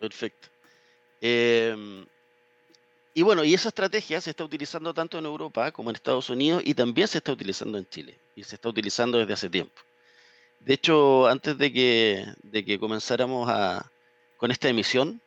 Perfecto. 0.00 0.48
Em, 1.20 2.06
y 3.14 3.22
bueno, 3.22 3.44
y 3.44 3.54
esa 3.54 3.68
estrategia 3.68 4.20
se 4.20 4.30
está 4.30 4.44
utilizando 4.44 4.94
tanto 4.94 5.18
en 5.18 5.24
Europa 5.26 5.70
como 5.72 5.90
en 5.90 5.96
Estados 5.96 6.30
Unidos 6.30 6.62
y 6.64 6.74
también 6.74 7.08
se 7.08 7.18
está 7.18 7.32
utilizando 7.32 7.78
en 7.78 7.88
Chile 7.88 8.16
y 8.36 8.44
se 8.44 8.54
está 8.56 8.68
utilizando 8.68 9.18
desde 9.18 9.32
hace 9.32 9.50
tiempo. 9.50 9.80
De 10.60 10.74
hecho, 10.74 11.26
antes 11.28 11.56
de 11.58 11.72
que, 11.72 12.24
de 12.42 12.64
que 12.64 12.78
comenzáramos 12.78 13.48
a, 13.48 13.90
con 14.36 14.50
esta 14.50 14.68
emisión, 14.68 15.20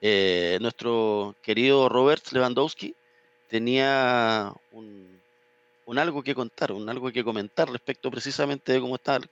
eh, 0.00 0.58
nuestro 0.60 1.34
querido 1.42 1.88
Robert 1.88 2.22
Lewandowski 2.32 2.94
tenía 3.48 4.52
un, 4.72 5.20
algo 5.98 6.22
que 6.22 6.34
contar, 6.34 6.72
un 6.72 6.88
algo 6.88 7.10
que 7.10 7.24
comentar 7.24 7.68
respecto 7.70 8.10
precisamente 8.10 8.72
de 8.72 8.80
cómo 8.80 8.94
están 8.96 9.22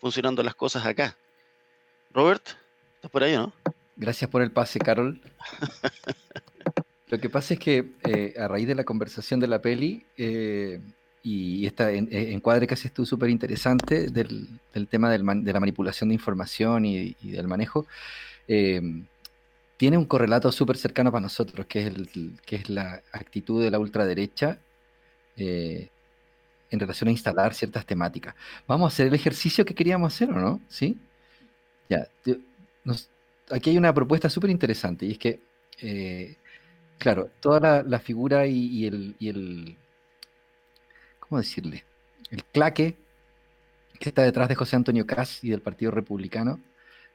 funcionando 0.00 0.42
las 0.42 0.54
cosas 0.54 0.84
acá. 0.84 1.16
Robert, 2.12 2.42
¿estás 2.96 3.10
por 3.10 3.22
ahí 3.22 3.34
no? 3.36 3.52
Gracias 3.96 4.28
por 4.30 4.42
el 4.42 4.50
pase, 4.50 4.78
Carol. 4.78 5.20
Lo 7.08 7.18
que 7.18 7.28
pasa 7.28 7.54
es 7.54 7.60
que 7.60 7.92
eh, 8.04 8.34
a 8.38 8.46
raíz 8.48 8.66
de 8.68 8.74
la 8.74 8.84
conversación 8.84 9.40
de 9.40 9.48
la 9.48 9.60
peli 9.60 10.04
eh, 10.16 10.80
y 11.22 11.66
este 11.66 11.96
encuadre 12.32 12.66
que 12.66 12.74
haces 12.74 12.92
tú 12.92 13.04
súper 13.04 13.30
interesante 13.30 14.06
del, 14.08 14.48
tema 14.88 15.10
del 15.10 15.22
man- 15.24 15.44
de 15.44 15.52
la 15.52 15.60
manipulación 15.60 16.08
de 16.08 16.14
información 16.14 16.84
y, 16.86 17.14
del 17.20 17.48
manejo, 17.48 17.86
tiene 19.80 19.96
un 19.96 20.04
correlato 20.04 20.52
súper 20.52 20.76
cercano 20.76 21.10
para 21.10 21.22
nosotros, 21.22 21.64
que 21.64 21.80
es, 21.80 21.86
el, 21.86 22.38
que 22.44 22.56
es 22.56 22.68
la 22.68 23.02
actitud 23.12 23.64
de 23.64 23.70
la 23.70 23.78
ultraderecha 23.78 24.58
eh, 25.38 25.88
en 26.70 26.78
relación 26.78 27.08
a 27.08 27.12
instalar 27.12 27.54
ciertas 27.54 27.86
temáticas. 27.86 28.34
Vamos 28.66 28.84
a 28.84 28.88
hacer 28.92 29.06
el 29.06 29.14
ejercicio 29.14 29.64
que 29.64 29.74
queríamos 29.74 30.14
hacer, 30.14 30.28
¿o 30.32 30.38
no? 30.38 30.60
¿Sí? 30.68 30.98
Ya. 31.88 32.06
aquí 33.50 33.70
hay 33.70 33.78
una 33.78 33.94
propuesta 33.94 34.28
súper 34.28 34.50
interesante 34.50 35.06
y 35.06 35.12
es 35.12 35.18
que, 35.18 35.40
eh, 35.80 36.36
claro, 36.98 37.30
toda 37.40 37.82
la, 37.82 37.98
figura 38.00 38.46
y, 38.46 38.84
el, 38.84 39.78
¿cómo 41.20 41.38
decirle? 41.38 41.84
El 42.30 42.44
claque 42.44 42.98
que 43.98 44.10
está 44.10 44.24
detrás 44.24 44.50
de 44.50 44.56
José 44.56 44.76
Antonio 44.76 45.06
Caz 45.06 45.42
y 45.42 45.48
del 45.48 45.62
Partido 45.62 45.90
Republicano 45.90 46.60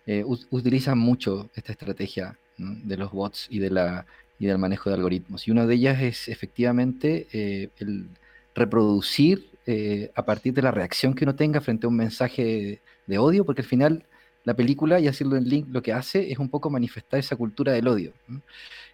eh, 0.07 0.23
utilizan 0.25 0.97
mucho 0.97 1.51
esta 1.53 1.71
estrategia 1.73 2.39
de 2.57 2.97
los 2.97 3.11
bots 3.11 3.47
y, 3.49 3.59
de 3.59 3.69
la, 3.69 4.05
y 4.39 4.45
del 4.45 4.57
manejo 4.57 4.89
de 4.89 4.95
algoritmos. 4.95 5.47
Y 5.47 5.51
una 5.51 5.65
de 5.65 5.75
ellas 5.75 6.01
es 6.01 6.27
efectivamente 6.27 7.27
eh, 7.33 7.69
el 7.79 8.07
reproducir 8.53 9.49
eh, 9.65 10.11
a 10.15 10.23
partir 10.25 10.53
de 10.53 10.61
la 10.61 10.71
reacción 10.71 11.13
que 11.13 11.25
uno 11.25 11.35
tenga 11.35 11.61
frente 11.61 11.85
a 11.85 11.89
un 11.89 11.97
mensaje 11.97 12.81
de 13.07 13.17
odio, 13.17 13.45
porque 13.45 13.61
al 13.61 13.67
final 13.67 14.03
la 14.43 14.53
película, 14.53 14.99
y 14.99 15.07
hacerlo 15.07 15.37
en 15.37 15.49
link, 15.49 15.67
lo 15.71 15.81
que 15.81 15.91
hace 15.91 16.31
es 16.31 16.37
un 16.37 16.49
poco 16.49 16.69
manifestar 16.69 17.19
esa 17.19 17.35
cultura 17.35 17.73
del 17.73 17.87
odio. 17.87 18.13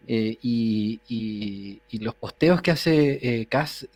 Eh, 0.08 0.38
y, 0.42 1.00
y- 1.08 2.00
los 2.00 2.16
posteos 2.16 2.62
que 2.62 2.72
hace 2.72 3.48
Cass 3.50 3.88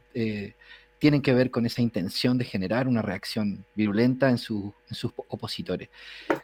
tienen 0.99 1.21
que 1.21 1.33
ver 1.33 1.51
con 1.51 1.65
esa 1.65 1.81
intención 1.81 2.37
de 2.37 2.45
generar 2.45 2.87
una 2.87 3.01
reacción 3.01 3.65
virulenta 3.75 4.29
en, 4.29 4.37
su- 4.37 4.73
en 4.89 4.95
sus 4.95 5.11
opositores. 5.27 5.89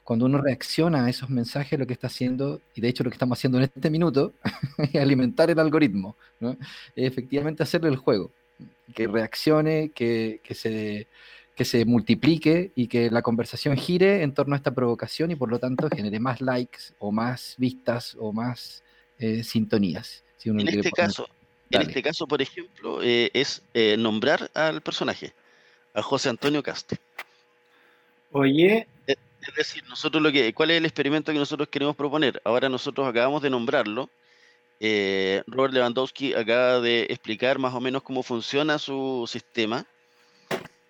Cuando 0.04 0.26
uno 0.26 0.40
reacciona 0.42 1.06
a 1.06 1.10
esos 1.10 1.30
mensajes, 1.30 1.80
lo 1.80 1.88
que 1.88 1.94
está 1.94 2.08
haciendo, 2.08 2.62
y 2.76 2.82
de 2.82 2.90
hecho 2.90 3.04
lo 3.04 3.10
que 3.10 3.16
estamos 3.16 3.38
haciendo 3.40 3.58
en 3.60 3.66
este 3.66 3.90
minuto, 3.90 4.34
es 4.78 4.96
alimentar 4.96 5.50
el 5.50 5.60
algoritmo, 5.60 6.16
¿no? 6.40 6.58
Efectivamente 6.96 7.64
hacerle 7.64 7.90
el 7.90 7.96
juego, 7.98 8.32
que 8.94 9.08
reaccione, 9.08 9.90
que, 9.94 10.42
que 10.44 10.54
se 10.56 11.08
que 11.54 11.66
se 11.66 11.84
multiplique 11.86 12.72
y 12.76 12.88
que 12.88 13.12
la 13.12 13.22
conversación 13.22 13.76
gire 13.76 14.24
en 14.24 14.34
torno 14.34 14.56
a 14.56 14.58
esta 14.58 14.74
provocación 14.74 15.32
y 15.32 15.36
por 15.36 15.50
lo 15.50 15.60
tanto 15.60 15.90
genere 15.90 16.18
más 16.20 16.40
likes 16.42 16.80
o 16.98 17.12
más 17.12 17.56
vistas 17.58 18.16
o 18.20 18.32
más 18.32 18.84
eh, 19.20 19.44
sintonías. 19.44 20.24
Si 20.38 20.50
uno 20.50 20.62
En 20.62 20.70
este 20.70 20.90
poner- 20.90 21.08
caso, 21.08 21.28
en 21.72 21.82
este 21.82 22.02
caso, 22.04 22.28
por 22.28 22.42
ejemplo, 22.42 23.02
eh, 23.02 23.30
es 23.34 23.62
eh, 23.74 23.96
nombrar 23.98 24.50
al 24.54 24.82
personaje, 24.82 25.34
a 25.94 26.02
José 26.02 26.30
Antonio 26.30 26.62
Castro. 26.64 26.98
Oye, 28.32 28.88
Es 29.08 29.56
decir, 29.56 29.84
nosotros 29.90 30.22
lo 30.22 30.32
que, 30.32 30.54
¿cuál 30.54 30.72
es 30.72 30.78
el 30.78 30.86
experimento 30.86 31.32
que 31.32 31.40
nosotros 31.40 31.68
queremos 31.70 31.96
proponer? 31.96 32.42
Ahora 32.46 32.70
nosotros 32.70 33.08
acabamos 33.08 33.42
de 33.42 33.50
nombrarlo. 33.50 34.10
eh, 34.80 35.44
Robert 35.48 35.74
Lewandowski 35.74 36.34
acaba 36.34 36.80
de 36.82 37.04
explicar 37.10 37.60
más 37.60 37.74
o 37.74 37.80
menos 37.82 38.04
cómo 38.04 38.24
funciona 38.24 38.78
su 38.80 39.26
sistema. 39.28 39.86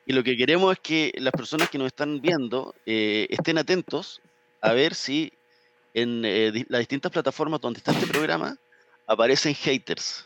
Y 0.06 0.13
lo 0.13 0.24
que 0.24 0.36
queremos 0.38 0.74
es 0.74 0.80
que 0.80 1.13
las 1.17 1.32
personas 1.34 1.70
que 1.70 1.78
nos 1.78 1.88
están 1.88 2.22
viendo 2.22 2.74
estén 2.86 3.58
atentos 3.58 4.22
a 4.62 4.74
ver 4.74 4.96
si 4.96 5.32
en 5.94 6.22
las 6.70 6.80
distintas 6.80 7.12
plataformas 7.12 7.62
donde 7.62 7.80
está 7.80 7.91
este 7.91 8.08
programa 8.08 8.58
aparecen 9.08 9.54
haters. 9.56 10.26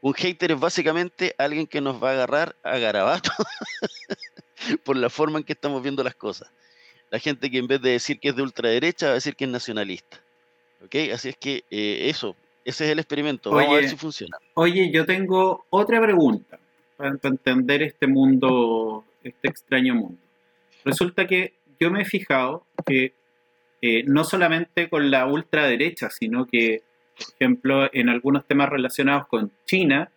Un 0.00 0.14
hater 0.14 0.52
es 0.52 0.60
básicamente 0.60 1.34
alguien 1.38 1.66
que 1.66 1.80
nos 1.80 2.02
va 2.02 2.10
a 2.10 2.12
agarrar 2.12 2.56
a 2.62 2.78
garabato 2.78 3.30
por 4.84 4.96
la 4.96 5.10
forma 5.10 5.38
en 5.38 5.44
que 5.44 5.52
estamos 5.52 5.82
viendo 5.82 6.04
las 6.04 6.14
cosas. 6.14 6.50
La 7.10 7.18
gente 7.18 7.50
que 7.50 7.58
en 7.58 7.66
vez 7.66 7.80
de 7.80 7.90
decir 7.90 8.20
que 8.20 8.28
es 8.28 8.36
de 8.36 8.42
ultraderecha 8.42 9.06
va 9.06 9.12
a 9.12 9.14
decir 9.14 9.34
que 9.34 9.44
es 9.44 9.50
nacionalista. 9.50 10.20
¿Ok? 10.84 10.94
Así 11.12 11.30
es 11.30 11.36
que 11.36 11.64
eh, 11.70 12.08
eso, 12.08 12.36
ese 12.64 12.84
es 12.84 12.90
el 12.90 12.98
experimento. 12.98 13.50
Vamos 13.50 13.72
a 13.72 13.76
ver 13.76 13.88
si 13.88 13.96
funciona. 13.96 14.36
oye, 14.54 14.90
yo 14.92 15.04
tengo 15.04 15.64
otra 15.70 16.00
pregunta 16.00 16.58
para, 16.96 17.16
para 17.16 17.34
entender 17.34 17.82
este 17.82 18.06
mundo, 18.06 19.04
este 19.24 19.48
extraño 19.48 19.94
mundo. 19.94 20.18
Resulta 20.84 21.26
que 21.26 21.54
yo 21.80 21.90
me 21.90 22.02
he 22.02 22.04
fijado 22.04 22.64
que 22.86 23.12
eh, 23.80 24.02
no 24.06 24.24
solamente 24.24 24.88
con 24.88 25.10
la 25.10 25.26
ultraderecha, 25.26 26.10
sino 26.10 26.46
que, 26.46 26.82
por 27.18 27.34
ejemplo, 27.34 27.90
en 27.92 28.08
algunos 28.08 28.46
temas 28.46 28.68
relacionados 28.68 29.26
con 29.26 29.50
China 29.66 30.10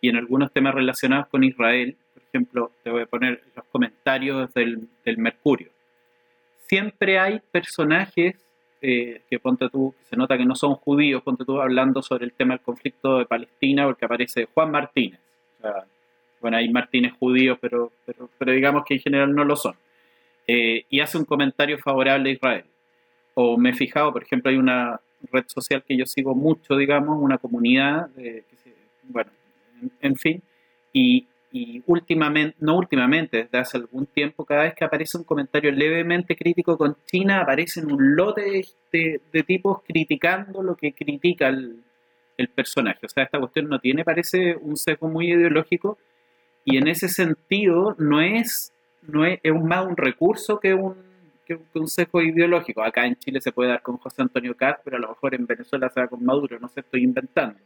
y 0.00 0.08
en 0.08 0.16
algunos 0.16 0.52
temas 0.52 0.74
relacionados 0.74 1.28
con 1.28 1.44
Israel, 1.44 1.96
por 2.12 2.22
ejemplo, 2.22 2.72
te 2.82 2.90
voy 2.90 3.02
a 3.02 3.06
poner 3.06 3.42
los 3.54 3.64
comentarios 3.66 4.52
del, 4.54 4.88
del 5.04 5.18
Mercurio. 5.18 5.70
Siempre 6.66 7.18
hay 7.18 7.40
personajes 7.50 8.36
eh, 8.82 9.22
que 9.28 9.38
ponte 9.38 9.68
tú, 9.68 9.94
se 10.08 10.16
nota 10.16 10.38
que 10.38 10.46
no 10.46 10.54
son 10.54 10.74
judíos, 10.74 11.22
ponte 11.22 11.44
tú 11.44 11.60
hablando 11.60 12.02
sobre 12.02 12.24
el 12.24 12.32
tema 12.32 12.54
del 12.54 12.62
conflicto 12.62 13.18
de 13.18 13.26
Palestina, 13.26 13.84
porque 13.84 14.06
aparece 14.06 14.48
Juan 14.54 14.70
Martínez. 14.70 15.20
O 15.58 15.62
sea, 15.62 15.84
bueno, 16.40 16.56
hay 16.56 16.68
Martínez 16.70 17.12
judíos, 17.18 17.58
pero, 17.60 17.92
pero, 18.06 18.30
pero 18.38 18.52
digamos 18.52 18.84
que 18.86 18.94
en 18.94 19.00
general 19.00 19.34
no 19.34 19.44
lo 19.44 19.56
son. 19.56 19.74
Eh, 20.46 20.86
y 20.88 21.00
hace 21.00 21.18
un 21.18 21.26
comentario 21.26 21.78
favorable 21.78 22.30
a 22.30 22.32
Israel. 22.32 22.64
O 23.34 23.58
me 23.58 23.70
he 23.70 23.74
fijado, 23.74 24.12
por 24.12 24.22
ejemplo, 24.22 24.50
hay 24.50 24.56
una 24.56 25.00
red 25.32 25.44
social 25.46 25.82
que 25.86 25.96
yo 25.96 26.06
sigo 26.06 26.34
mucho, 26.34 26.76
digamos, 26.76 27.18
una 27.20 27.38
comunidad, 27.38 28.10
bueno, 29.04 29.30
en, 30.00 30.16
fin, 30.16 30.42
y, 30.92 31.26
últimamente, 31.86 32.56
no 32.60 32.76
últimamente, 32.76 33.38
desde 33.44 33.58
hace 33.58 33.78
algún 33.78 34.06
tiempo, 34.06 34.44
cada 34.44 34.62
vez 34.62 34.74
que 34.74 34.84
aparece 34.84 35.18
un 35.18 35.24
comentario 35.24 35.72
levemente 35.72 36.36
crítico 36.36 36.78
con 36.78 36.96
China, 37.06 37.40
aparecen 37.40 37.90
un 37.90 38.14
lote 38.14 38.64
de, 38.92 39.42
tipos 39.42 39.82
criticando 39.82 40.62
lo 40.62 40.76
que 40.76 40.92
critica 40.92 41.48
el, 41.48 41.82
el 42.36 42.48
personaje. 42.48 43.04
O 43.04 43.08
sea, 43.08 43.24
esta 43.24 43.38
cuestión 43.38 43.68
no 43.68 43.78
tiene, 43.78 44.04
parece, 44.04 44.56
un 44.56 44.76
sesgo 44.76 45.08
muy 45.08 45.32
ideológico 45.32 45.98
y 46.64 46.76
en 46.76 46.88
ese 46.88 47.08
sentido 47.08 47.94
no 47.98 48.20
es, 48.20 48.72
no 49.02 49.24
es, 49.24 49.40
más 49.62 49.86
un 49.86 49.96
recurso 49.96 50.58
que 50.60 50.74
un, 50.74 50.96
que, 51.56 51.78
un 51.78 51.88
sesgo 51.88 52.22
ideológico. 52.22 52.82
Acá 52.82 53.06
en 53.06 53.16
Chile 53.16 53.40
se 53.40 53.52
puede 53.52 53.70
dar 53.70 53.82
con 53.82 53.96
José 53.98 54.22
Antonio 54.22 54.56
Caz, 54.56 54.78
pero 54.84 54.96
a 54.96 55.00
lo 55.00 55.08
mejor 55.08 55.34
en 55.34 55.46
Venezuela 55.46 55.88
se 55.88 56.00
da 56.00 56.08
con 56.08 56.24
Maduro, 56.24 56.58
no 56.58 56.68
sé, 56.68 56.80
estoy 56.80 57.02
inventando. 57.02 57.58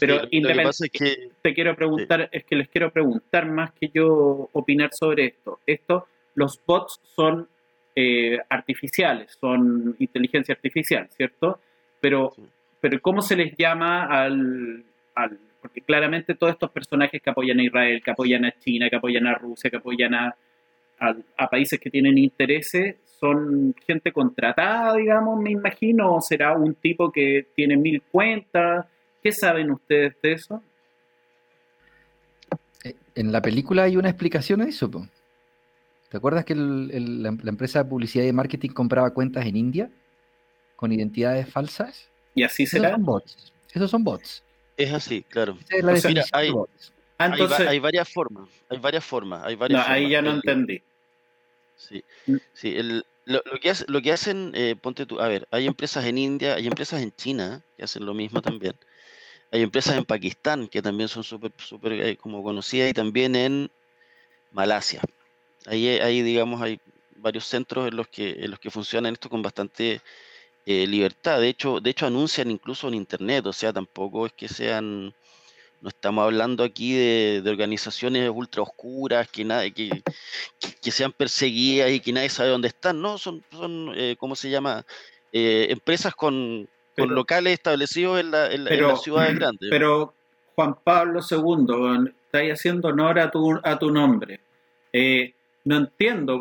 Pero 0.00 0.22
independientemente, 0.30 1.30
te 1.42 1.54
quiero 1.54 1.76
preguntar, 1.76 2.28
es 2.32 2.44
que 2.44 2.56
les 2.56 2.68
quiero 2.68 2.90
preguntar 2.90 3.46
más 3.46 3.72
que 3.72 3.90
yo 3.92 4.48
opinar 4.52 4.90
sobre 4.92 5.26
esto. 5.26 5.60
Esto, 5.66 6.06
los 6.34 6.58
bots 6.64 7.00
son 7.14 7.46
eh, 7.94 8.38
artificiales, 8.48 9.36
son 9.38 9.94
inteligencia 9.98 10.54
artificial, 10.54 11.08
¿cierto? 11.10 11.60
Pero 12.00 12.34
pero 12.82 13.00
¿cómo 13.00 13.22
se 13.22 13.36
les 13.36 13.56
llama 13.56 14.06
al, 14.06 14.84
Porque 15.60 15.82
claramente 15.82 16.34
todos 16.34 16.54
estos 16.54 16.72
personajes 16.72 17.22
que 17.22 17.30
apoyan 17.30 17.60
a 17.60 17.62
Israel, 17.62 18.02
que 18.02 18.10
apoyan 18.10 18.44
a 18.44 18.58
China, 18.58 18.90
que 18.90 18.96
apoyan 18.96 19.24
a 19.28 19.34
Rusia, 19.34 19.70
que 19.70 19.76
apoyan 19.76 20.12
a, 20.12 20.34
a, 21.36 21.48
países 21.48 21.80
que 21.80 21.90
tienen 21.90 22.16
intereses, 22.18 22.96
son 23.18 23.74
gente 23.86 24.12
contratada, 24.12 24.96
digamos, 24.96 25.40
me 25.40 25.50
imagino, 25.50 26.14
o 26.14 26.20
será 26.20 26.56
un 26.56 26.74
tipo 26.74 27.10
que 27.10 27.46
tiene 27.54 27.76
mil 27.76 28.02
cuentas. 28.02 28.86
¿Qué 29.22 29.32
saben 29.32 29.70
ustedes 29.70 30.14
de 30.22 30.32
eso? 30.32 30.62
Eh, 32.84 32.94
en 33.14 33.32
la 33.32 33.42
película 33.42 33.84
hay 33.84 33.96
una 33.96 34.08
explicación 34.08 34.60
a 34.60 34.64
eso. 34.64 34.90
¿Te 36.08 36.16
acuerdas 36.16 36.44
que 36.44 36.54
la, 36.54 37.28
empresa 37.28 37.82
de 37.82 37.88
publicidad 37.88 38.24
y 38.24 38.32
marketing 38.32 38.70
compraba 38.70 39.12
cuentas 39.12 39.46
en 39.46 39.56
India 39.56 39.90
con 40.76 40.92
identidades 40.92 41.48
falsas? 41.48 42.10
Y 42.34 42.42
así 42.42 42.66
será. 42.66 42.88
Esos 42.88 42.96
son 42.96 43.04
bots. 43.04 43.52
Esos 43.72 43.90
son 43.90 44.04
bots. 44.04 44.44
Es 44.76 44.92
así, 44.92 45.22
claro. 45.22 45.56
mira, 46.06 46.24
hay, 46.32 46.50
ah, 47.18 47.30
hay, 47.68 47.78
varias 47.78 48.08
formas. 48.08 48.48
Hay 48.68 48.78
varias 48.78 49.04
formas. 49.04 49.44
Hay 49.44 49.54
varias 49.54 49.86
no, 49.86 49.94
ahí 49.94 50.10
ya 50.10 50.22
no 50.22 50.32
entendí. 50.32 50.82
Sí, 51.88 52.04
mm. 52.26 52.36
sí 52.52 52.76
lo, 53.24 53.42
que 53.60 53.72
lo 53.86 54.02
que 54.02 54.12
hacen, 54.12 54.52
eh, 54.54 54.76
ponte 54.80 55.06
tú, 55.06 55.20
a 55.20 55.28
ver, 55.28 55.46
hay 55.50 55.66
empresas 55.66 56.04
en 56.04 56.18
India, 56.18 56.54
hay 56.54 56.66
empresas 56.66 57.02
en 57.02 57.14
China 57.14 57.62
que 57.76 57.84
hacen 57.84 58.04
lo 58.04 58.14
mismo 58.14 58.42
también. 58.42 58.74
Hay 59.50 59.62
empresas 59.62 59.96
en 59.96 60.04
Pakistán 60.04 60.66
que 60.68 60.80
también 60.80 61.08
son 61.08 61.22
súper, 61.22 61.52
súper 61.58 61.92
eh, 61.92 62.16
como 62.16 62.42
conocidas 62.42 62.90
y 62.90 62.94
también 62.94 63.36
en 63.36 63.70
Malasia. 64.50 65.02
Ahí, 65.66 65.88
ahí, 65.88 66.22
digamos, 66.22 66.60
hay 66.62 66.80
varios 67.16 67.44
centros 67.44 67.88
en 67.88 67.96
los 67.96 68.08
que, 68.08 68.30
en 68.30 68.50
los 68.50 68.58
que 68.58 68.70
funcionan 68.70 69.12
esto 69.12 69.28
con 69.28 69.42
bastante 69.42 70.00
eh, 70.66 70.86
libertad. 70.86 71.40
De 71.40 71.48
hecho, 71.48 71.80
de 71.80 71.90
hecho, 71.90 72.06
anuncian 72.06 72.50
incluso 72.50 72.88
en 72.88 72.94
Internet, 72.94 73.46
o 73.46 73.52
sea, 73.52 73.72
tampoco 73.72 74.26
es 74.26 74.32
que 74.32 74.48
sean, 74.48 75.14
no 75.82 75.88
estamos 75.88 76.24
hablando 76.24 76.62
aquí 76.62 76.94
de, 76.94 77.42
organizaciones 77.44 78.30
ultra 78.32 78.62
oscuras, 78.62 79.28
que, 79.28 79.44
nada, 79.44 79.68
que, 79.68 80.02
que, 80.80 80.90
sean 80.92 81.12
perseguidas 81.12 81.90
y 81.90 81.98
que 81.98 82.12
nadie 82.12 82.28
sabe 82.28 82.50
dónde 82.50 82.68
están, 82.68 83.02
no, 83.02 83.18
son, 83.18 83.42
son 83.50 83.92
eh, 83.96 84.14
¿cómo 84.16 84.36
se 84.36 84.48
llama? 84.48 84.86
Eh, 85.32 85.66
empresas 85.70 86.14
con, 86.14 86.68
locales 86.96 87.54
establecidos 87.54 88.20
en, 88.20 88.30
la, 88.30 88.52
en, 88.52 88.64
las 88.64 89.02
ciudades 89.02 89.34
grandes. 89.34 89.70
Pero 89.70 90.14
Juan 90.54 90.76
Pablo 90.84 91.20
II, 91.28 92.12
estáis 92.26 92.52
haciendo 92.52 92.88
honor 92.88 93.18
a 93.18 93.30
tu, 93.30 93.58
a 93.62 93.76
tu 93.76 93.90
nombre. 93.90 94.40
Eh, 94.92 95.34
no 95.64 95.76
entiendo, 95.76 96.40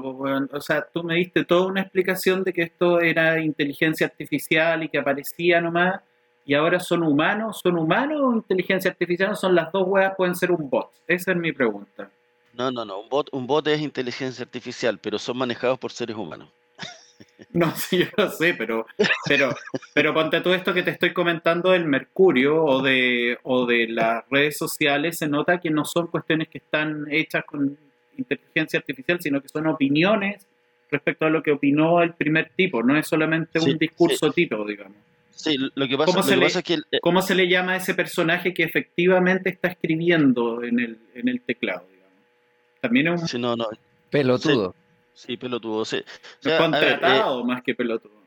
o 0.51 0.61
sea, 0.61 0.87
tú 0.93 1.03
me 1.03 1.15
diste 1.15 1.45
toda 1.45 1.67
una 1.67 1.81
explicación 1.81 2.43
de 2.43 2.53
que 2.53 2.63
esto 2.63 2.99
era 2.99 3.39
inteligencia 3.39 4.07
artificial 4.07 4.83
y 4.83 4.89
que 4.89 4.97
aparecía 4.97 5.61
nomás, 5.61 6.01
y 6.45 6.53
ahora 6.53 6.79
son 6.79 7.03
humanos, 7.03 7.59
¿son 7.61 7.77
humanos 7.77 8.21
o 8.21 8.33
inteligencia 8.33 8.91
artificial? 8.91 9.35
¿Son 9.35 9.53
las 9.55 9.71
dos 9.71 9.87
huevas? 9.87 10.13
¿Pueden 10.17 10.35
ser 10.35 10.51
un 10.51 10.69
bot? 10.69 10.89
Esa 11.07 11.31
es 11.31 11.37
mi 11.37 11.51
pregunta. 11.51 12.09
No, 12.53 12.71
no, 12.71 12.83
no, 12.83 12.99
un 12.99 13.09
bot, 13.09 13.29
un 13.31 13.47
bot 13.47 13.67
es 13.67 13.81
inteligencia 13.81 14.43
artificial, 14.43 14.99
pero 14.99 15.17
son 15.19 15.37
manejados 15.37 15.79
por 15.79 15.91
seres 15.91 16.15
humanos. 16.15 16.49
No, 17.53 17.75
sí, 17.75 17.99
yo 17.99 18.05
lo 18.17 18.29
sé, 18.29 18.53
pero, 18.53 18.85
pero, 19.27 19.49
pero 19.93 20.13
ponte 20.13 20.41
todo 20.41 20.53
esto 20.55 20.73
que 20.73 20.83
te 20.83 20.91
estoy 20.91 21.11
comentando 21.11 21.71
del 21.71 21.85
Mercurio 21.85 22.63
o 22.63 22.81
de, 22.81 23.37
o 23.43 23.65
de 23.65 23.87
las 23.87 24.23
redes 24.29 24.57
sociales, 24.57 25.17
se 25.17 25.27
nota 25.27 25.59
que 25.59 25.69
no 25.69 25.83
son 25.83 26.07
cuestiones 26.07 26.47
que 26.47 26.59
están 26.59 27.07
hechas 27.11 27.43
con 27.45 27.77
inteligencia 28.17 28.79
artificial, 28.79 29.19
sino 29.21 29.41
que 29.41 29.49
son 29.49 29.67
opiniones 29.67 30.47
respecto 30.89 31.25
a 31.25 31.29
lo 31.29 31.43
que 31.43 31.51
opinó 31.51 32.01
el 32.01 32.13
primer 32.13 32.51
tipo, 32.55 32.83
no 32.83 32.97
es 32.97 33.07
solamente 33.07 33.59
un 33.59 33.77
discurso 33.77 34.31
tipo, 34.31 34.65
digamos. 34.65 34.97
Sí, 35.43 35.57
lo 35.57 35.87
que 35.87 35.97
pasa, 35.97 36.19
es 36.19 36.63
que... 36.63 36.73
Eh, 36.91 36.99
¿Cómo 37.01 37.21
se 37.21 37.35
le 37.35 37.47
llama 37.47 37.73
a 37.73 37.75
ese 37.77 37.93
personaje 37.93 38.53
que 38.53 38.63
efectivamente 38.63 39.49
está 39.49 39.69
escribiendo 39.69 40.63
en 40.63 40.79
el, 40.79 40.99
en 41.15 41.27
el 41.27 41.41
teclado, 41.41 41.85
digamos? 41.91 42.13
También 42.81 43.07
es 43.07 43.33
un... 43.33 43.41
no, 43.41 43.55
no. 43.55 43.67
Pelotudo. 44.09 44.75
Sí, 45.13 45.37
pelotudo. 45.37 45.85
Sí. 45.85 46.03
contratado 46.41 47.41
eh, 47.41 47.43
más 47.43 47.63
que 47.63 47.75
pelotudo. 47.75 48.21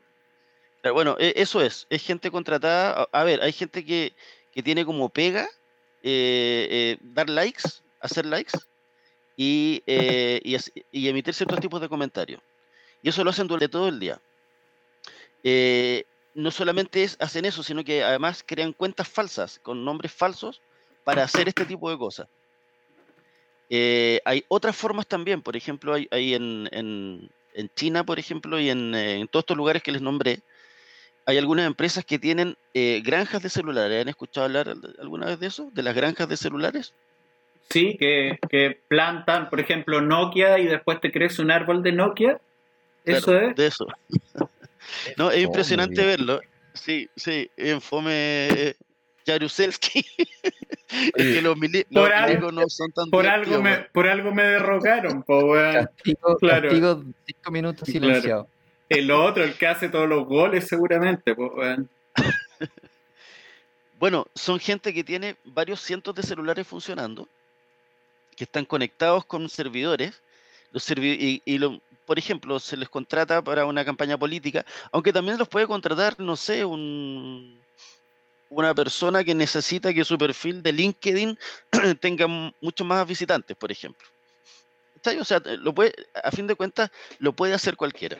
Bueno, 0.93 1.15
e, 1.19 1.33
eso 1.37 1.61
es, 1.61 1.87
es 1.89 2.03
gente 2.03 2.31
contratada. 2.31 3.07
A 3.11 3.23
ver, 3.23 3.41
hay 3.41 3.51
gente 3.51 3.83
que, 3.83 4.13
que 4.53 4.61
tiene 4.61 4.85
como 4.85 5.09
pega 5.09 5.47
eh, 6.03 6.97
dar 7.01 7.29
likes, 7.29 7.63
hacer 7.99 8.25
likes, 8.25 8.53
eh, 9.37 10.41
y, 10.91 11.07
emitir 11.07 11.33
ciertos 11.33 11.59
tipos 11.59 11.81
de 11.81 11.89
comentarios. 11.89 12.41
Y 13.01 13.09
eso 13.09 13.23
lo 13.23 13.29
hacen 13.29 13.47
durante 13.47 13.69
todo 13.69 13.87
el 13.87 13.99
día. 13.99 14.19
Eh, 15.43 16.05
no 16.35 16.51
solamente 16.51 17.03
es, 17.03 17.17
hacen 17.19 17.45
eso, 17.45 17.63
sino 17.63 17.83
que 17.83 18.03
además 18.03 18.43
crean 18.45 18.73
cuentas 18.73 19.07
falsas 19.07 19.59
con 19.63 19.83
nombres 19.83 20.11
falsos 20.11 20.61
para 21.03 21.23
hacer 21.23 21.47
este 21.47 21.65
tipo 21.65 21.89
de 21.89 21.97
cosas. 21.97 22.27
Eh, 23.69 24.19
hay 24.25 24.43
otras 24.47 24.75
formas 24.75 25.07
también, 25.07 25.41
por 25.41 25.55
ejemplo, 25.55 25.93
hay, 25.93 26.33
en, 26.33 26.69
en, 26.71 27.29
China, 27.75 28.03
por 28.03 28.19
ejemplo, 28.19 28.59
y 28.59 28.69
en, 28.69 29.27
todos 29.31 29.43
estos 29.43 29.57
lugares 29.57 29.81
que 29.81 29.93
les 29.93 30.01
nombré, 30.01 30.41
hay 31.25 31.37
algunas 31.37 31.65
empresas 31.65 32.05
que 32.05 32.19
tienen 32.19 32.55
granjas 33.01 33.41
de 33.41 33.49
celulares. 33.49 34.01
¿Han 34.01 34.09
escuchado 34.09 34.45
hablar 34.45 34.75
alguna 34.99 35.27
vez 35.27 35.39
de 35.39 35.47
eso? 35.47 35.71
¿De 35.73 35.81
las 35.81 35.95
granjas 35.95 36.27
de 36.27 36.37
celulares? 36.37 36.93
Sí, 37.69 37.97
que, 37.97 38.37
que, 38.49 38.79
plantan, 38.87 39.49
por 39.49 39.59
ejemplo, 39.59 40.01
Nokia 40.01 40.59
y 40.59 40.67
después 40.67 41.01
te 41.01 41.11
crece 41.11 41.41
un 41.41 41.49
árbol 41.49 41.81
de 41.81 41.93
Nokia. 41.93 42.39
Eso 43.05 43.35
es. 43.37 43.55
De 43.55 43.67
eso. 43.67 43.87
no, 45.17 45.31
es 45.31 45.43
impresionante 45.43 46.05
verlo. 46.05 46.41
Sí, 46.73 47.09
sí, 47.15 47.49
en 47.57 47.81
Fome 47.81 48.75
Jaruzelski. 49.25 50.05
que 51.15 51.41
los, 51.41 51.57
por 51.91 52.13
algo, 52.13 52.51
no 52.51 52.67
son 52.67 52.91
tan 52.91 53.09
por 53.09 53.27
algo, 53.27 53.61
me, 53.61 53.77
por 53.91 54.07
algo 54.07 54.31
me 54.31 54.43
derrocaron, 54.43 55.23
po, 55.23 55.53
castigo, 55.53 56.37
claro. 56.37 56.69
castigo 56.69 57.03
cinco 57.25 57.51
minutos 57.51 57.87
silenciado. 57.87 58.47
El 58.87 59.09
otro, 59.09 59.43
el 59.43 59.55
que 59.55 59.67
hace 59.67 59.89
todos 59.89 60.07
los 60.07 60.25
goles, 60.25 60.67
seguramente, 60.67 61.33
po, 61.33 61.53
Bueno, 63.99 64.27
son 64.35 64.59
gente 64.59 64.93
que 64.93 65.03
tiene 65.03 65.37
varios 65.45 65.79
cientos 65.79 66.13
de 66.13 66.21
celulares 66.21 66.67
funcionando 66.67 67.27
que 68.35 68.43
están 68.43 68.65
conectados 68.65 69.25
con 69.25 69.49
servidores, 69.49 70.21
los 70.71 70.89
y, 70.91 71.41
por 72.05 72.19
ejemplo, 72.19 72.59
se 72.59 72.77
les 72.77 72.89
contrata 72.89 73.43
para 73.43 73.65
una 73.65 73.83
campaña 73.83 74.17
política, 74.17 74.65
aunque 74.91 75.11
también 75.11 75.37
los 75.37 75.47
puede 75.47 75.67
contratar, 75.67 76.19
no 76.19 76.35
sé, 76.35 76.63
un, 76.63 77.59
una 78.49 78.73
persona 78.73 79.23
que 79.23 79.35
necesita 79.35 79.93
que 79.93 80.05
su 80.05 80.17
perfil 80.17 80.61
de 80.61 80.71
LinkedIn 80.71 81.37
tenga 81.99 82.27
muchos 82.27 82.87
más 82.87 83.07
visitantes, 83.07 83.57
por 83.57 83.71
ejemplo. 83.71 84.07
O 85.19 85.25
sea, 85.25 85.39
lo 85.59 85.73
puede, 85.73 85.93
a 86.23 86.31
fin 86.31 86.47
de 86.47 86.55
cuentas, 86.55 86.89
lo 87.19 87.33
puede 87.33 87.53
hacer 87.53 87.75
cualquiera. 87.75 88.17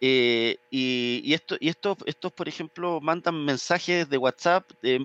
Eh, 0.00 0.58
y, 0.70 1.32
esto, 1.32 1.56
y 1.58 1.68
estos, 1.68 1.96
estos, 2.04 2.30
por 2.32 2.48
ejemplo, 2.48 3.00
mandan 3.00 3.44
mensajes 3.44 4.08
de 4.08 4.18
WhatsApp, 4.18 4.70
eh, 4.82 5.00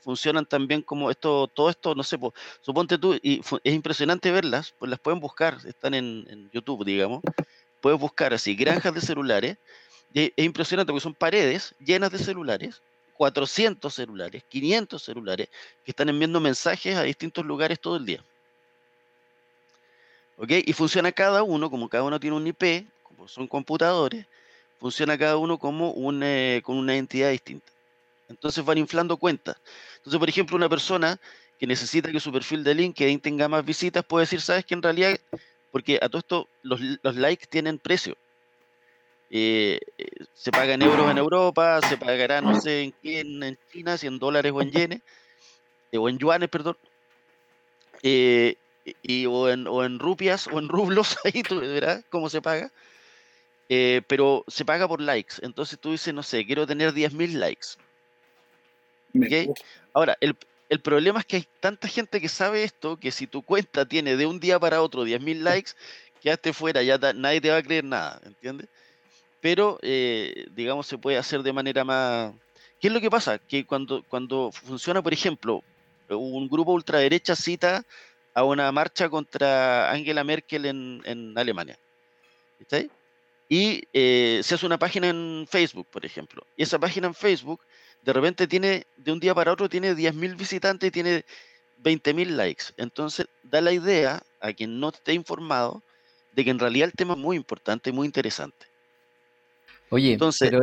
funcionan 0.00 0.44
también 0.44 0.82
como 0.82 1.10
esto, 1.10 1.46
todo 1.46 1.70
esto, 1.70 1.94
no 1.94 2.02
sé, 2.02 2.18
suponte 2.60 2.98
tú, 2.98 3.14
y 3.22 3.40
es 3.62 3.74
impresionante 3.74 4.32
verlas, 4.32 4.74
pues 4.78 4.90
las 4.90 4.98
pueden 4.98 5.20
buscar, 5.20 5.58
están 5.64 5.94
en, 5.94 6.50
YouTube, 6.52 6.84
digamos, 6.84 7.22
puedes 7.80 7.98
buscar 7.98 8.34
así, 8.34 8.56
granjas 8.56 8.92
de 8.94 9.00
celulares, 9.00 9.56
es 10.12 10.32
impresionante 10.36 10.92
porque 10.92 11.02
son 11.02 11.14
paredes 11.14 11.74
llenas 11.78 12.10
de 12.10 12.18
celulares, 12.18 12.82
400 13.16 13.94
celulares, 13.94 14.42
500 14.48 15.00
celulares 15.00 15.48
que 15.84 15.92
están 15.92 16.08
enviando 16.08 16.40
mensajes 16.40 16.96
a 16.96 17.02
distintos 17.02 17.44
lugares 17.44 17.80
todo 17.80 17.96
el 17.96 18.06
día. 18.06 18.24
¿Ok? 20.36 20.50
Y 20.66 20.72
funciona 20.72 21.12
cada 21.12 21.44
uno, 21.44 21.70
como 21.70 21.88
cada 21.88 22.02
uno 22.02 22.18
tiene 22.18 22.36
un 22.36 22.46
IP, 22.46 22.88
como 23.14 23.28
son 23.28 23.46
computadores, 23.46 24.26
funciona 24.78 25.16
cada 25.18 25.36
uno 25.36 25.58
como 25.58 25.90
un, 25.92 26.22
eh, 26.22 26.60
con 26.64 26.76
una 26.76 26.96
entidad 26.96 27.30
distinta. 27.30 27.72
Entonces 28.28 28.64
van 28.64 28.78
inflando 28.78 29.16
cuentas. 29.16 29.56
Entonces, 29.96 30.18
por 30.18 30.28
ejemplo, 30.28 30.56
una 30.56 30.68
persona 30.68 31.20
que 31.58 31.66
necesita 31.66 32.10
que 32.10 32.20
su 32.20 32.32
perfil 32.32 32.64
de 32.64 32.74
LinkedIn 32.74 33.20
tenga 33.20 33.48
más 33.48 33.64
visitas 33.64 34.04
puede 34.04 34.24
decir, 34.24 34.40
sabes 34.40 34.64
que 34.64 34.74
en 34.74 34.82
realidad, 34.82 35.18
porque 35.70 35.98
a 36.02 36.08
todo 36.08 36.18
esto 36.18 36.48
los, 36.62 36.80
los 37.02 37.16
likes 37.16 37.46
tienen 37.46 37.78
precio. 37.78 38.16
Eh, 39.30 39.80
eh, 39.98 40.06
se 40.32 40.52
paga 40.52 40.74
en 40.74 40.82
euros 40.82 41.10
en 41.10 41.18
Europa, 41.18 41.80
se 41.88 41.96
pagará 41.96 42.40
no 42.40 42.60
sé 42.60 42.82
en 42.84 42.92
qué, 43.02 43.20
en, 43.20 43.58
China, 43.72 43.98
si 43.98 44.06
en 44.06 44.18
dólares 44.18 44.52
o 44.54 44.62
en 44.62 44.70
yenes, 44.70 45.00
o 45.92 46.08
en 46.08 46.18
yuanes, 46.18 46.48
perdón. 46.48 46.76
Eh, 48.02 48.56
y, 49.02 49.26
o, 49.26 49.48
en, 49.48 49.66
o 49.66 49.84
en 49.84 49.98
rupias 49.98 50.46
o 50.46 50.58
en 50.58 50.68
rublos, 50.68 51.16
ahí 51.24 51.42
tú 51.42 51.60
verás 51.60 52.04
cómo 52.10 52.28
se 52.28 52.42
paga. 52.42 52.70
Eh, 53.68 54.02
pero 54.06 54.44
se 54.46 54.64
paga 54.64 54.86
por 54.86 55.00
likes. 55.00 55.36
Entonces 55.42 55.78
tú 55.78 55.92
dices, 55.92 56.12
no 56.12 56.22
sé, 56.22 56.44
quiero 56.44 56.66
tener 56.66 56.92
10.000 56.92 57.38
likes. 57.38 57.66
Ahora, 59.92 60.16
el, 60.20 60.36
el, 60.68 60.80
problema 60.80 61.20
es 61.20 61.26
que 61.26 61.36
hay 61.36 61.48
tanta 61.60 61.88
gente 61.88 62.20
que 62.20 62.28
sabe 62.28 62.64
esto 62.64 62.96
que 62.96 63.10
si 63.10 63.26
tu 63.26 63.42
cuenta 63.42 63.86
tiene 63.86 64.16
de 64.16 64.26
un 64.26 64.40
día 64.40 64.58
para 64.58 64.82
otro 64.82 65.04
10.000 65.04 65.40
likes, 65.40 65.72
quedaste 66.20 66.52
fuera, 66.52 66.82
ya 66.82 66.98
nadie 67.14 67.40
te 67.40 67.50
va 67.50 67.58
a 67.58 67.62
creer 67.62 67.84
nada, 67.84 68.20
¿entiendes? 68.24 68.68
Pero, 69.40 69.78
eh, 69.82 70.46
digamos, 70.52 70.86
se 70.86 70.98
puede 70.98 71.18
hacer 71.18 71.42
de 71.42 71.52
manera 71.52 71.84
más... 71.84 72.32
¿Qué 72.80 72.88
es 72.88 72.92
lo 72.94 73.00
que 73.00 73.10
pasa? 73.10 73.38
Que 73.38 73.64
cuando, 73.64 74.02
cuando 74.08 74.50
funciona, 74.50 75.02
por 75.02 75.12
ejemplo, 75.12 75.62
un 76.08 76.48
grupo 76.48 76.72
ultraderecha 76.72 77.36
cita 77.36 77.84
a 78.34 78.44
una 78.44 78.70
marcha 78.72 79.08
contra 79.08 79.90
Angela 79.90 80.24
Merkel 80.24 80.66
en, 80.66 81.02
en 81.04 81.38
Alemania. 81.38 81.78
¿Está 82.58 82.78
Y 83.48 83.82
eh, 83.92 84.40
se 84.42 84.54
hace 84.54 84.66
una 84.66 84.78
página 84.78 85.08
en 85.08 85.46
Facebook, 85.48 85.86
por 85.90 86.04
ejemplo. 86.04 86.46
Y 86.56 86.62
esa 86.62 86.78
página 86.78 87.06
en 87.06 87.14
Facebook, 87.14 87.60
de 88.02 88.12
repente 88.12 88.46
tiene, 88.46 88.86
de 88.96 89.12
un 89.12 89.20
día 89.20 89.34
para 89.34 89.52
otro, 89.52 89.68
tiene 89.68 89.94
10.000 89.94 90.36
visitantes 90.36 90.88
y 90.88 90.90
tiene 90.90 91.24
20.000 91.82 92.26
likes. 92.28 92.64
Entonces, 92.76 93.26
da 93.42 93.60
la 93.60 93.72
idea 93.72 94.22
a 94.40 94.52
quien 94.52 94.80
no 94.80 94.88
esté 94.88 95.12
informado 95.12 95.82
de 96.32 96.44
que 96.44 96.50
en 96.50 96.58
realidad 96.58 96.88
el 96.88 96.92
tema 96.94 97.14
es 97.14 97.20
muy 97.20 97.36
importante 97.36 97.90
y 97.90 97.92
muy 97.92 98.06
interesante. 98.06 98.66
Oye, 99.90 100.18
pero 100.18 100.60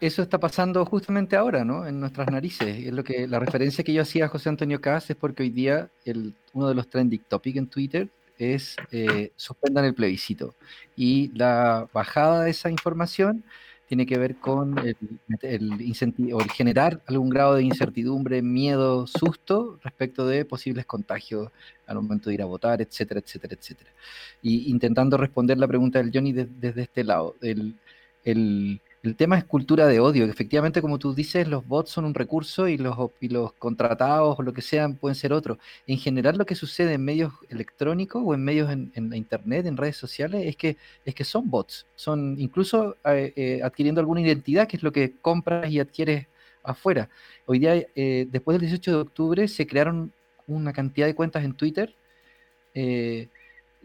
eso, 0.00 0.22
está 0.22 0.38
pasando 0.38 0.84
justamente 0.84 1.36
ahora, 1.36 1.64
¿no? 1.64 1.86
En 1.86 1.98
nuestras 1.98 2.30
narices. 2.30 2.86
Es 2.86 2.92
lo 2.92 3.02
que 3.04 3.26
la 3.26 3.38
referencia 3.38 3.82
que 3.82 3.92
yo 3.92 4.02
hacía 4.02 4.26
a 4.26 4.28
José 4.28 4.50
Antonio 4.50 4.80
Cas 4.80 5.08
es 5.08 5.16
porque 5.16 5.44
hoy 5.44 5.50
día 5.50 5.88
el, 6.04 6.34
uno 6.52 6.68
de 6.68 6.74
los 6.74 6.88
trending 6.88 7.24
topics 7.28 7.56
en 7.56 7.68
Twitter 7.68 8.08
es 8.38 8.76
eh, 8.92 9.32
suspendan 9.36 9.84
el 9.84 9.94
plebiscito. 9.94 10.54
Y 10.96 11.30
la 11.36 11.88
bajada 11.92 12.44
de 12.44 12.50
esa 12.50 12.70
información 12.70 13.44
tiene 13.86 14.06
que 14.06 14.18
ver 14.18 14.36
con 14.36 14.78
el, 14.78 14.96
el, 15.42 16.32
o 16.32 16.40
el 16.40 16.50
generar 16.50 17.00
algún 17.06 17.30
grado 17.30 17.54
de 17.54 17.62
incertidumbre, 17.62 18.42
miedo, 18.42 19.06
susto 19.06 19.78
respecto 19.82 20.26
de 20.26 20.44
posibles 20.44 20.86
contagios 20.86 21.50
al 21.86 21.96
momento 21.96 22.28
de 22.28 22.34
ir 22.34 22.42
a 22.42 22.46
votar, 22.46 22.82
etcétera, 22.82 23.20
etcétera, 23.20 23.54
etcétera. 23.54 23.90
Y 24.42 24.70
intentando 24.70 25.16
responder 25.16 25.58
la 25.58 25.68
pregunta 25.68 26.00
del 26.00 26.10
Johnny 26.12 26.32
desde 26.32 26.82
este 26.82 27.04
lado. 27.04 27.36
El, 27.40 27.76
el, 28.24 28.80
tema 29.14 29.38
es 29.38 29.44
cultura 29.44 29.86
de 29.86 30.00
odio. 30.00 30.24
Efectivamente, 30.24 30.80
como 30.80 30.98
tú 30.98 31.14
dices, 31.14 31.46
los 31.46 31.66
bots 31.66 31.90
son 31.90 32.06
un 32.06 32.14
recurso 32.14 32.66
y 32.66 32.78
los, 32.78 32.96
y 33.20 33.28
los 33.28 33.52
contratados 33.52 34.38
o 34.38 34.42
lo 34.42 34.52
que 34.52 34.62
sean 34.62 34.96
pueden 34.96 35.14
ser 35.14 35.32
otros. 35.32 35.58
En 35.86 35.98
general, 35.98 36.36
lo 36.38 36.46
que 36.46 36.54
sucede 36.54 36.94
en 36.94 37.04
medios 37.04 37.32
electrónicos 37.50 38.22
o 38.24 38.34
en 38.34 38.42
medios 38.42 38.70
en, 38.70 38.90
la 39.10 39.16
internet, 39.16 39.66
en 39.66 39.76
redes 39.76 39.96
sociales, 39.96 40.46
es 40.46 40.56
que, 40.56 40.76
es 41.04 41.14
que 41.14 41.24
son 41.24 41.48
bots. 41.50 41.86
Son 41.94 42.36
incluso 42.38 42.96
eh, 43.04 43.32
eh, 43.36 43.60
adquiriendo 43.62 44.00
alguna 44.00 44.22
identidad, 44.22 44.66
que 44.66 44.78
es 44.78 44.82
lo 44.82 44.92
que 44.92 45.12
compras 45.20 45.70
y 45.70 45.78
adquieres 45.78 46.26
afuera. 46.62 47.08
Hoy 47.44 47.58
día, 47.60 47.86
eh, 47.94 48.26
después 48.30 48.54
del 48.54 48.62
18 48.62 48.90
de 48.90 48.96
octubre, 48.96 49.48
se 49.48 49.66
crearon 49.66 50.10
una 50.46 50.72
cantidad 50.72 51.06
de 51.06 51.14
cuentas 51.14 51.44
en 51.44 51.52
Twitter 51.54 51.94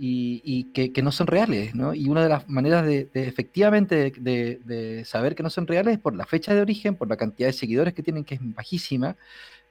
y, 0.03 0.63
que, 0.73 1.01
no 1.03 1.11
son 1.11 1.27
reales, 1.27 1.75
¿no? 1.75 1.93
Y 1.93 2.09
una 2.09 2.23
de 2.23 2.29
las 2.29 2.49
maneras 2.49 2.85
de, 2.85 3.07
efectivamente 3.13 4.11
de, 4.17 5.03
saber 5.05 5.35
que 5.35 5.43
no 5.43 5.51
son 5.51 5.67
reales 5.67 5.93
es 5.95 5.99
por 5.99 6.15
la 6.15 6.25
fecha 6.25 6.55
de 6.55 6.61
origen, 6.61 6.95
por 6.95 7.07
la 7.07 7.17
cantidad 7.17 7.49
de 7.49 7.53
seguidores 7.53 7.93
que 7.93 8.01
tienen, 8.01 8.23
que 8.23 8.35
es 8.35 8.41
bajísima, 8.41 9.15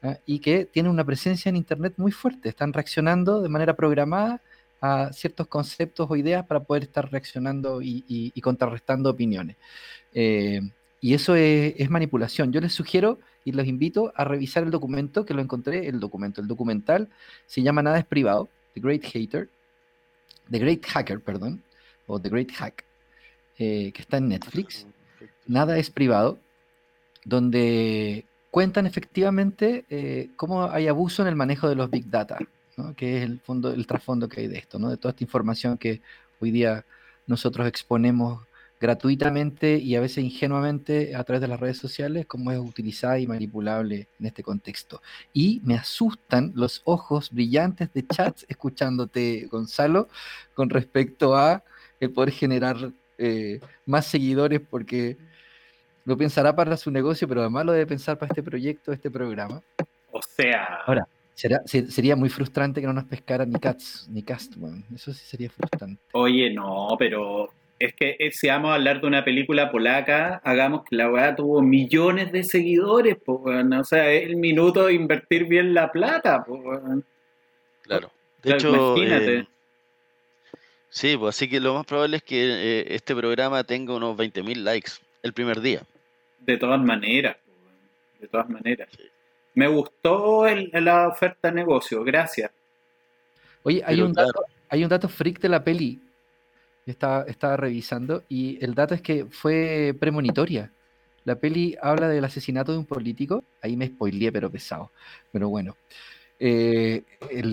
¿ah? 0.03 0.19
y 0.27 0.39
que 0.39 0.67
tienen 0.67 0.93
una 0.93 1.05
presencia 1.05 1.49
en 1.49 1.57
Internet 1.57 1.95
muy 1.97 2.13
fuerte. 2.13 2.49
Están 2.49 2.73
reaccionando 2.73 3.43
de 3.43 3.49
manera 3.49 3.75
programada 3.75 4.41
a 4.81 5.13
ciertos 5.13 5.49
conceptos 5.49 6.07
o 6.09 6.17
ideas 6.17 6.47
para 6.47 6.61
poder 6.61 6.85
estar 6.85 7.11
reaccionando 7.11 7.81
y, 7.83 8.33
contrarrestando 8.41 9.11
opiniones. 9.11 9.57
Eh, 10.15 10.61
y 11.01 11.15
eso 11.15 11.35
es, 11.35 11.75
es, 11.77 11.91
manipulación. 11.91 12.53
Yo 12.53 12.61
les 12.61 12.73
sugiero 12.73 13.19
y 13.45 13.51
los 13.51 13.67
invito 13.67 14.13
a 14.15 14.25
revisar 14.25 14.63
el 14.63 14.71
documento, 14.71 15.25
que 15.25 15.35
lo 15.35 15.43
encontré, 15.43 15.89
el 15.89 15.99
documento, 15.99 16.41
el 16.41 16.47
documental 16.47 17.09
se 17.47 17.63
llama 17.63 17.83
Nada 17.83 17.99
es 17.99 18.05
privado, 18.05 18.49
The 18.75 18.81
Great 18.81 19.05
Hater, 19.05 19.49
The 20.51 20.59
Great 20.59 20.85
Hacker, 20.87 21.21
perdón, 21.21 21.63
o 22.07 22.21
The 22.21 22.29
Great 22.29 22.53
Hack, 22.53 22.85
eh, 23.59 23.93
que 23.93 24.03
está 24.03 24.19
en 24.19 24.29
Netflix. 24.29 24.87
Nada 25.47 25.79
es 25.79 25.91
privado, 25.91 26.39
donde 27.25 28.25
cuentan 28.51 28.87
efectivamente 28.87 29.85
eh, 29.91 30.31
cómo 30.37 30.71
hay 30.71 30.89
abuso 30.89 31.23
en 31.23 31.29
el 31.29 31.37
manejo 31.37 31.69
de 31.69 31.77
los 31.77 31.91
big 31.91 32.11
data, 32.11 32.39
que 32.97 33.19
es 33.19 33.25
el 33.25 33.41
fondo, 33.41 33.73
el 33.73 33.87
trasfondo 33.87 34.29
que 34.29 34.41
hay 34.41 34.49
de 34.49 34.59
esto, 34.59 34.79
¿no? 34.79 34.89
de 34.89 34.97
toda 34.97 35.11
esta 35.11 35.25
información 35.25 35.77
que 35.77 36.01
hoy 36.41 36.51
día 36.51 36.85
nosotros 37.27 37.67
exponemos 37.67 38.43
gratuitamente 38.81 39.77
y 39.77 39.95
a 39.95 40.01
veces 40.01 40.25
ingenuamente 40.25 41.15
a 41.15 41.23
través 41.23 41.43
de 41.43 41.49
las 41.49 41.61
redes 41.61 41.77
sociales, 41.77 42.25
como 42.27 42.51
es 42.51 42.59
utilizada 42.59 43.19
y 43.19 43.27
manipulable 43.27 44.09
en 44.19 44.27
este 44.27 44.43
contexto. 44.43 45.03
Y 45.35 45.61
me 45.65 45.75
asustan 45.75 46.53
los 46.55 46.81
ojos 46.85 47.31
brillantes 47.31 47.93
de 47.93 48.07
chats 48.07 48.47
escuchándote, 48.49 49.47
Gonzalo, 49.51 50.09
con 50.55 50.71
respecto 50.71 51.37
a 51.37 51.63
el 52.01 52.11
poder 52.11 52.33
generar 52.33 52.77
eh, 53.19 53.61
más 53.85 54.07
seguidores, 54.07 54.61
porque 54.61 55.19
lo 56.07 56.17
pensará 56.17 56.57
para 56.57 56.79
su 56.79 56.91
negocio, 56.91 57.29
pero 57.29 57.43
además 57.43 57.67
lo 57.67 57.73
debe 57.73 57.87
pensar 57.87 58.19
para 58.19 58.31
este 58.31 58.43
proyecto, 58.43 58.93
este 58.93 59.11
programa. 59.11 59.61
O 60.11 60.23
sea. 60.23 60.81
Ahora, 60.87 61.07
sería 61.35 62.17
muy 62.17 62.31
frustrante 62.31 62.81
que 62.81 62.87
no 62.87 62.95
nos 62.95 63.05
pescara 63.05 63.45
ni 63.45 63.59
Cats, 63.59 64.09
ni 64.11 64.23
Castman. 64.23 64.87
Eso 64.95 65.13
sí 65.13 65.25
sería 65.27 65.51
frustrante. 65.51 66.01
Oye, 66.13 66.51
no, 66.51 66.89
pero 66.99 67.51
es 67.81 67.95
que 67.95 68.15
eh, 68.19 68.31
si 68.31 68.47
vamos 68.49 68.71
a 68.71 68.75
hablar 68.75 69.01
de 69.01 69.07
una 69.07 69.25
película 69.25 69.71
polaca, 69.71 70.43
hagamos 70.45 70.85
que 70.85 70.97
la 70.97 71.11
weá 71.11 71.35
tuvo 71.35 71.63
millones 71.63 72.31
de 72.31 72.45
seguidores, 72.45 73.17
o 73.27 73.85
sea, 73.85 74.13
es 74.13 74.25
el 74.25 74.37
minuto 74.37 74.85
de 74.85 74.93
invertir 74.93 75.47
bien 75.47 75.73
la 75.73 75.91
plata, 75.91 76.45
Claro. 77.83 78.13
De 78.43 78.53
hecho, 78.53 78.69
imagínate. 78.69 79.39
Eh, 79.39 79.47
sí, 80.91 81.17
pues 81.17 81.35
así 81.35 81.49
que 81.49 81.59
lo 81.59 81.75
más 81.75 81.87
probable 81.87 82.19
es 82.19 82.23
que 82.23 82.37
eh, 82.43 82.95
este 82.95 83.17
programa 83.17 83.65
tenga 83.65 83.97
unos 83.97 84.15
20.000 84.15 84.57
likes 84.57 84.93
el 85.23 85.33
primer 85.33 85.63
día. 85.63 85.81
De 86.39 86.59
todas 86.59 86.81
maneras, 86.81 87.39
de 88.21 88.29
todas 88.29 88.49
maneras. 88.51 88.91
Me 89.55 89.69
gustó 89.69 90.45
la 90.75 91.09
oferta 91.09 91.49
de 91.49 91.55
negocio, 91.55 92.05
gracias. 92.05 92.51
Oye, 93.63 93.83
hay 93.87 94.03
un, 94.03 94.13
dato, 94.13 94.45
hay 94.69 94.85
un 94.85 94.91
dato 94.91 95.09
freak 95.09 95.41
de 95.41 95.49
la 95.49 95.65
peli 95.65 95.99
estaba, 96.87 97.25
estaba 97.25 97.57
revisando 97.57 98.25
y 98.29 98.63
el 98.65 98.75
dato 98.75 98.95
es 98.95 99.03
que 99.03 99.27
fue 99.27 99.95
premonitoria. 99.99 100.73
La 101.25 101.37
peli 101.37 101.77
habla 101.81 102.09
del 102.09 102.25
asesinato 102.25 102.73
de 102.73 102.79
un 102.79 102.87
político. 102.87 103.45
Ahí 103.63 103.77
me 103.77 103.87
spoileé, 103.87 104.33
pero 104.33 104.51
pesado. 104.51 104.91
Pero 105.33 105.49
bueno. 105.49 105.77
Eh, 106.39 107.03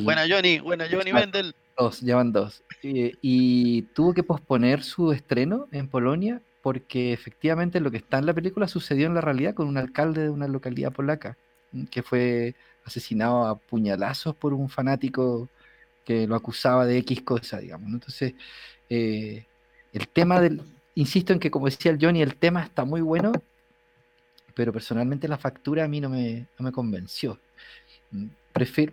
buena 0.03 0.25
Johnny, 0.29 0.59
buena 0.59 0.87
Johnny 0.89 1.11
Mendel. 1.11 1.53
Dos, 1.77 2.01
llevan 2.01 2.31
dos. 2.31 2.63
Eh, 2.81 3.13
y 3.21 3.83
tuvo 3.93 4.13
que 4.13 4.23
posponer 4.23 4.83
su 4.83 5.11
estreno 5.11 5.67
en 5.71 5.89
Polonia 5.89 6.41
porque 6.61 7.13
efectivamente 7.13 7.79
lo 7.79 7.91
que 7.91 7.97
está 7.97 8.17
en 8.17 8.25
la 8.25 8.33
película 8.33 8.67
sucedió 8.67 9.07
en 9.07 9.13
la 9.13 9.21
realidad 9.21 9.53
con 9.53 9.67
un 9.67 9.77
alcalde 9.77 10.23
de 10.23 10.29
una 10.29 10.47
localidad 10.47 10.91
polaca 10.91 11.37
que 11.91 12.03
fue 12.03 12.55
asesinado 12.83 13.45
a 13.45 13.57
puñalazos 13.57 14.35
por 14.35 14.53
un 14.53 14.69
fanático 14.69 15.49
que 16.03 16.25
lo 16.25 16.35
acusaba 16.35 16.85
de 16.85 16.97
X 16.99 17.21
cosa, 17.21 17.59
digamos. 17.59 17.91
Entonces, 17.91 18.33
eh, 18.89 19.45
el 19.93 20.07
tema 20.07 20.39
del, 20.41 20.61
insisto 20.95 21.33
en 21.33 21.39
que 21.39 21.51
como 21.51 21.65
decía 21.65 21.91
el 21.91 21.99
Johnny, 21.99 22.21
el 22.21 22.35
tema 22.35 22.63
está 22.63 22.85
muy 22.85 23.01
bueno, 23.01 23.31
pero 24.53 24.73
personalmente 24.73 25.27
la 25.27 25.37
factura 25.37 25.83
a 25.83 25.87
mí 25.87 26.01
no 26.01 26.09
me, 26.09 26.47
no 26.57 26.65
me 26.65 26.71
convenció. 26.71 27.39
Mm, 28.11 28.27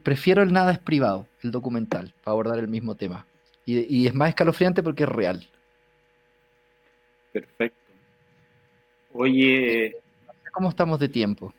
prefiero, 0.03 0.43
el 0.43 0.53
nada 0.53 0.73
es 0.73 0.79
privado, 0.79 1.27
el 1.43 1.51
documental, 1.51 2.13
para 2.23 2.33
abordar 2.33 2.59
el 2.59 2.69
mismo 2.69 2.95
tema. 2.95 3.27
Y, 3.67 4.07
es 4.07 4.15
más 4.15 4.29
escalofriante 4.29 4.83
porque 4.83 5.05
es 5.05 5.09
real. 5.09 5.49
Perfecto. 7.33 7.79
Oye. 9.15 9.97
¿Cómo 10.53 10.69
estamos 10.69 10.99
de 11.01 11.09
tiempo? 11.09 11.55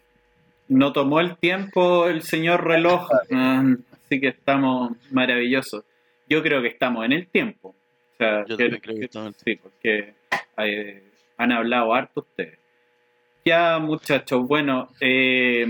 no 0.68 0.94
tomó 0.94 1.20
el 1.20 1.38
tiempo 1.38 2.08
el 2.08 2.22
señor 2.22 2.66
reloj, 2.66 3.08
ah, 3.32 3.64
así 3.94 4.20
que 4.20 4.30
estamos 4.30 4.94
maravillosos. 5.12 5.84
Yo 6.28 6.42
creo 6.42 6.62
que 6.62 6.70
estamos 6.70 7.06
en 7.06 7.14
el 7.14 7.28
tiempo. 7.28 7.76
O 8.16 8.18
sea, 8.18 8.46
Yo 8.46 8.58
que- 8.58 8.80
creo 8.80 8.96
que 9.00 9.08
que- 9.10 9.32
sí, 9.44 9.56
porque 9.58 10.14
han 11.38 11.52
hablado 11.52 11.94
harto 11.94 12.22
ustedes. 12.22 12.58
Ya, 13.44 13.78
muchachos, 13.80 14.48
bueno, 14.48 14.88
eh, 15.02 15.68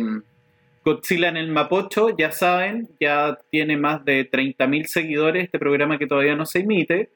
Godzilla 0.84 1.30
en 1.30 1.38
el 1.38 1.50
Mapocho, 1.52 2.16
ya 2.16 2.32
saben, 2.32 2.88
ya 3.00 3.38
tiene 3.50 3.76
más 3.76 4.06
de 4.06 4.24
30.000 4.26 4.86
seguidores 4.88 5.46
este 5.46 5.58
programa 5.60 5.98
que 5.98 6.06
todavía 6.08 6.36
no 6.36 6.46
se 6.46 6.60
emite. 6.60 7.10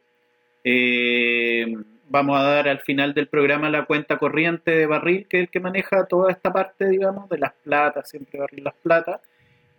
Eh, 0.63 1.65
vamos 2.09 2.37
a 2.39 2.43
dar 2.43 2.67
al 2.67 2.79
final 2.79 3.13
del 3.13 3.27
programa 3.27 3.69
la 3.69 3.85
cuenta 3.85 4.17
corriente 4.17 4.71
de 4.71 4.87
Barril, 4.87 5.27
que 5.29 5.37
es 5.37 5.43
el 5.43 5.49
que 5.49 5.59
maneja 5.59 6.05
toda 6.07 6.31
esta 6.31 6.51
parte, 6.51 6.89
digamos, 6.89 7.29
de 7.29 7.37
las 7.37 7.53
platas, 7.63 8.09
siempre 8.09 8.39
Barril 8.39 8.63
las 8.63 8.73
platas. 8.81 9.21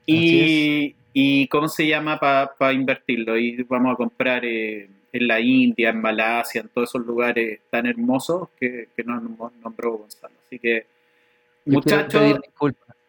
Y, 0.06 0.94
y 1.12 1.46
cómo 1.48 1.68
se 1.68 1.86
llama 1.86 2.18
para 2.18 2.72
invertirlo. 2.72 3.36
Y 3.36 3.62
vamos 3.64 3.92
a 3.92 3.96
comprar 3.96 4.44
eh, 4.44 4.88
en 5.12 5.26
la 5.28 5.40
India, 5.40 5.90
en 5.90 6.00
Malasia, 6.00 6.60
en 6.62 6.68
todos 6.68 6.90
esos 6.90 7.04
lugares 7.06 7.60
tan 7.70 7.86
hermosos 7.86 8.48
que, 8.58 8.88
que 8.96 9.02
nos 9.04 9.22
nom- 9.22 9.52
nombró 9.62 9.98
Gonzalo. 9.98 10.34
Así 10.46 10.58
que, 10.58 10.86
muchachos, 11.64 12.40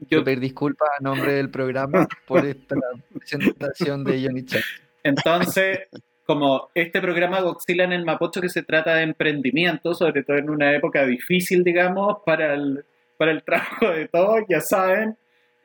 yo- 0.10 0.24
pedir 0.24 0.39
disculpas 0.39 0.89
a 0.99 1.04
nombre 1.04 1.34
del 1.34 1.49
programa 1.49 2.08
por 2.28 2.45
esta 2.45 2.76
presentación 3.14 4.04
de 4.04 4.24
Johnny 4.26 4.45
Chan. 4.45 4.62
Entonces, 5.04 5.80
como 6.26 6.70
este 6.74 7.02
programa 7.02 7.41
Godzilla 7.41 7.84
en 7.84 7.93
el 7.93 8.06
Mapocho 8.06 8.41
que 8.41 8.49
se 8.49 8.64
trata 8.64 8.95
de 8.95 9.04
emprendimiento, 9.04 9.93
sobre 9.93 10.24
todo 10.24 10.38
en 10.38 10.49
una 10.49 10.74
época 10.76 11.06
difícil, 11.06 11.64
digamos, 11.64 12.18
para 12.26 12.54
el, 12.54 12.84
para 13.18 13.32
el 13.32 13.43
trabajo 13.43 13.89
de 13.91 14.08
todos, 14.08 14.41
ya 14.49 14.62
saben, 14.62 15.18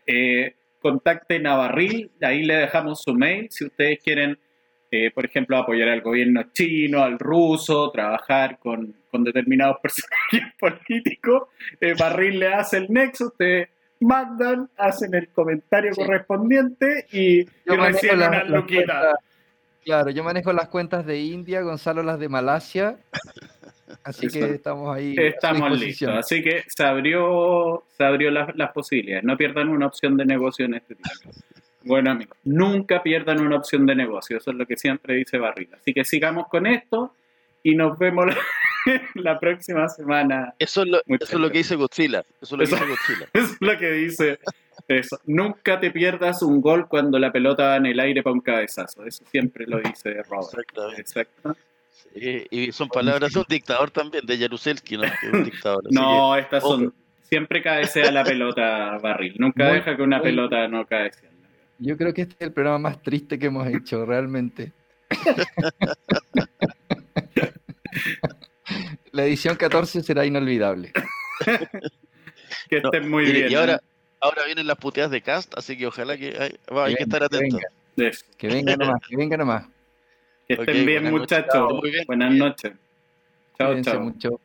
eh, 0.07 0.55
contacten 0.81 1.47
a 1.47 1.57
Barril, 1.57 2.11
ahí 2.23 2.43
le 2.45 2.57
dejamos 2.57 3.03
su 3.03 3.15
mail, 3.15 3.49
si 3.51 3.65
ustedes 3.67 3.99
quieren, 4.03 4.39
eh, 5.05 5.11
por 5.11 5.25
ejemplo, 5.25 5.57
apoyar 5.57 5.89
al 5.89 6.01
gobierno 6.01 6.43
chino, 6.53 7.03
al 7.03 7.19
ruso, 7.19 7.91
trabajar 7.91 8.59
con, 8.59 8.95
con 9.11 9.25
determinados 9.25 9.77
personajes 9.83 10.55
políticos, 10.59 11.45
eh, 11.81 11.95
Barril 11.99 12.39
le 12.39 12.49
hace 12.55 12.79
el 12.79 12.87
nexo, 12.91 13.27
ustedes 13.27 13.69
mandan, 14.01 14.69
hacen 14.77 15.15
el 15.15 15.29
comentario 15.29 15.93
Sí. 15.95 16.01
correspondiente 16.05 17.07
y, 17.13 17.41
y 17.41 17.47
reciben 17.67 18.21
la- 18.21 18.29
una 18.29 18.39
las 18.45 18.51
luquita. 18.51 18.85
cuentas- 18.85 19.15
Claro, 19.85 20.11
yo 20.11 20.25
manejo 20.25 20.53
las 20.53 20.69
cuentas 20.69 21.07
de 21.07 21.21
India, 21.21 21.61
Gonzalo 21.63 22.03
las 22.03 22.19
de 22.19 22.29
Malasia. 22.29 22.97
Así 24.03 24.27
que 24.27 24.41
estamos 24.41 24.95
ahí. 24.95 25.15
Estamos 25.17 25.79
listos. 25.79 26.09
Así 26.09 26.43
que 26.43 26.65
se 26.67 26.85
abrió, 26.85 27.85
se 27.97 28.05
abrió 28.05 28.33
las, 28.33 28.55
las 28.57 28.73
posibilidades. 28.73 29.23
No 29.25 29.37
pierdan 29.37 29.69
una 29.69 29.87
opción 29.87 30.17
de 30.17 30.25
negocio 30.25 30.65
en 30.67 30.75
este 30.75 30.97
tiempo. 30.97 31.39
Bueno, 31.87 32.11
amigos, 32.11 32.37
nunca 32.45 33.03
pierdan 33.03 33.41
una 33.41 33.57
opción 33.57 33.87
de 33.87 33.95
negocio. 33.95 34.37
Eso 34.39 34.51
es 34.51 34.57
lo 34.57 34.67
que 34.67 34.77
siempre 34.77 35.15
dice 35.15 35.39
Barril. 35.39 35.69
Así 35.75 35.93
que 35.95 36.05
sigamos 36.05 36.49
con 36.49 36.67
esto 36.67 37.15
y 37.63 37.75
nos 37.75 37.99
vemos 37.99 38.27
la, 38.27 38.37
la 39.15 39.39
próxima 39.41 39.89
semana. 39.89 40.55
Eso 40.59 40.83
es 40.83 40.89
lo, 40.89 40.99
eso 41.07 41.25
es 41.25 41.35
lo 41.41 41.51
que 41.51 41.59
dice 41.59 41.77
Godzilla. 41.77 42.25
Eso 42.41 42.45
es 42.45 42.53
lo 42.53 42.59
que 42.59 42.65
Eso- 42.65 42.77
dice 42.77 42.87
Godzilla. 42.91 43.29
Eso 43.33 43.53
es 43.53 43.57
lo 43.61 43.79
que 43.79 43.91
dice 43.93 44.39
eso. 44.89 45.19
Nunca 45.27 45.81
te 45.81 45.91
pierdas 45.91 46.43
un 46.43 46.61
gol 46.61 46.87
cuando 46.89 47.19
la 47.19 47.33
pelota 47.33 47.69
va 47.69 47.77
en 47.77 47.87
el 47.87 47.99
aire 47.99 48.23
para 48.23 48.35
un 48.35 48.41
cabezazo. 48.41 49.05
Eso 49.05 49.25
siempre 49.31 49.67
lo 49.67 49.79
dice 49.79 50.23
Robert. 50.29 50.49
Exactamente. 50.59 51.01
Exacto. 51.01 51.57
Sí, 52.15 52.47
y 52.51 52.73
son 52.73 52.89
palabras 52.89 53.33
de 53.33 53.41
un 53.41 53.47
dictador 53.49 53.91
también, 53.91 54.25
de 54.25 54.39
Jaruzelski, 54.39 54.97
¿no? 54.97 55.05
Un 55.33 55.45
dictador. 55.45 55.83
No, 55.91 56.37
estas 56.37 56.63
son. 56.63 56.95
Siempre 57.23 57.61
cabecea 57.61 58.13
la 58.13 58.23
pelota 58.23 58.99
Barril. 59.03 59.35
Nunca 59.39 59.65
Muy- 59.65 59.75
deja 59.75 59.97
que 59.97 60.03
una 60.03 60.19
muy- 60.19 60.27
pelota 60.27 60.69
no 60.69 60.87
cabecee. 60.87 61.29
Yo 61.79 61.97
creo 61.97 62.13
que 62.15 62.23
este 62.23 62.35
es 62.39 62.41
el 62.41 62.53
programa 62.53 62.79
más 62.91 63.03
triste 63.03 63.39
que 63.39 63.47
hemos 63.47 63.67
hecho, 63.69 64.05
realmente. 64.07 64.73
La 69.13 69.25
edición 69.25 69.57
14 69.57 70.03
será 70.03 70.27
inolvidable. 70.27 70.93
Que 72.69 72.81
No, 72.81 72.91
estén 72.93 73.11
muy 73.11 73.27
y, 73.29 73.33
bien. 73.33 73.51
y 73.51 73.55
ahora, 73.55 73.75
¿eh? 73.75 73.79
ahora 74.21 74.45
vienen 74.45 74.67
las 74.67 74.77
puteadas 74.79 75.11
de 75.11 75.23
cast, 75.23 75.57
así 75.57 75.77
que 75.77 75.87
ojalá 75.87 76.17
que 76.17 76.37
hay, 76.39 76.57
va, 76.75 76.87
hay 76.87 76.95
que 76.97 77.05
estar 77.05 77.21
que 77.21 77.27
atentos. 77.37 77.61
venga. 77.97 78.11
Que 78.37 78.49
venga 78.49 78.77
nomás, 78.77 79.01
que 79.09 79.17
venga 79.17 79.37
nomás. 79.37 79.65
Que 80.49 80.55
estén 80.55 80.87
bien, 80.87 81.11
muchachos. 81.11 81.73
Buenas 82.07 82.33
noches. 82.35 82.73
Chao, 83.59 83.81
chao. 83.83 84.01
mucho. 84.01 84.41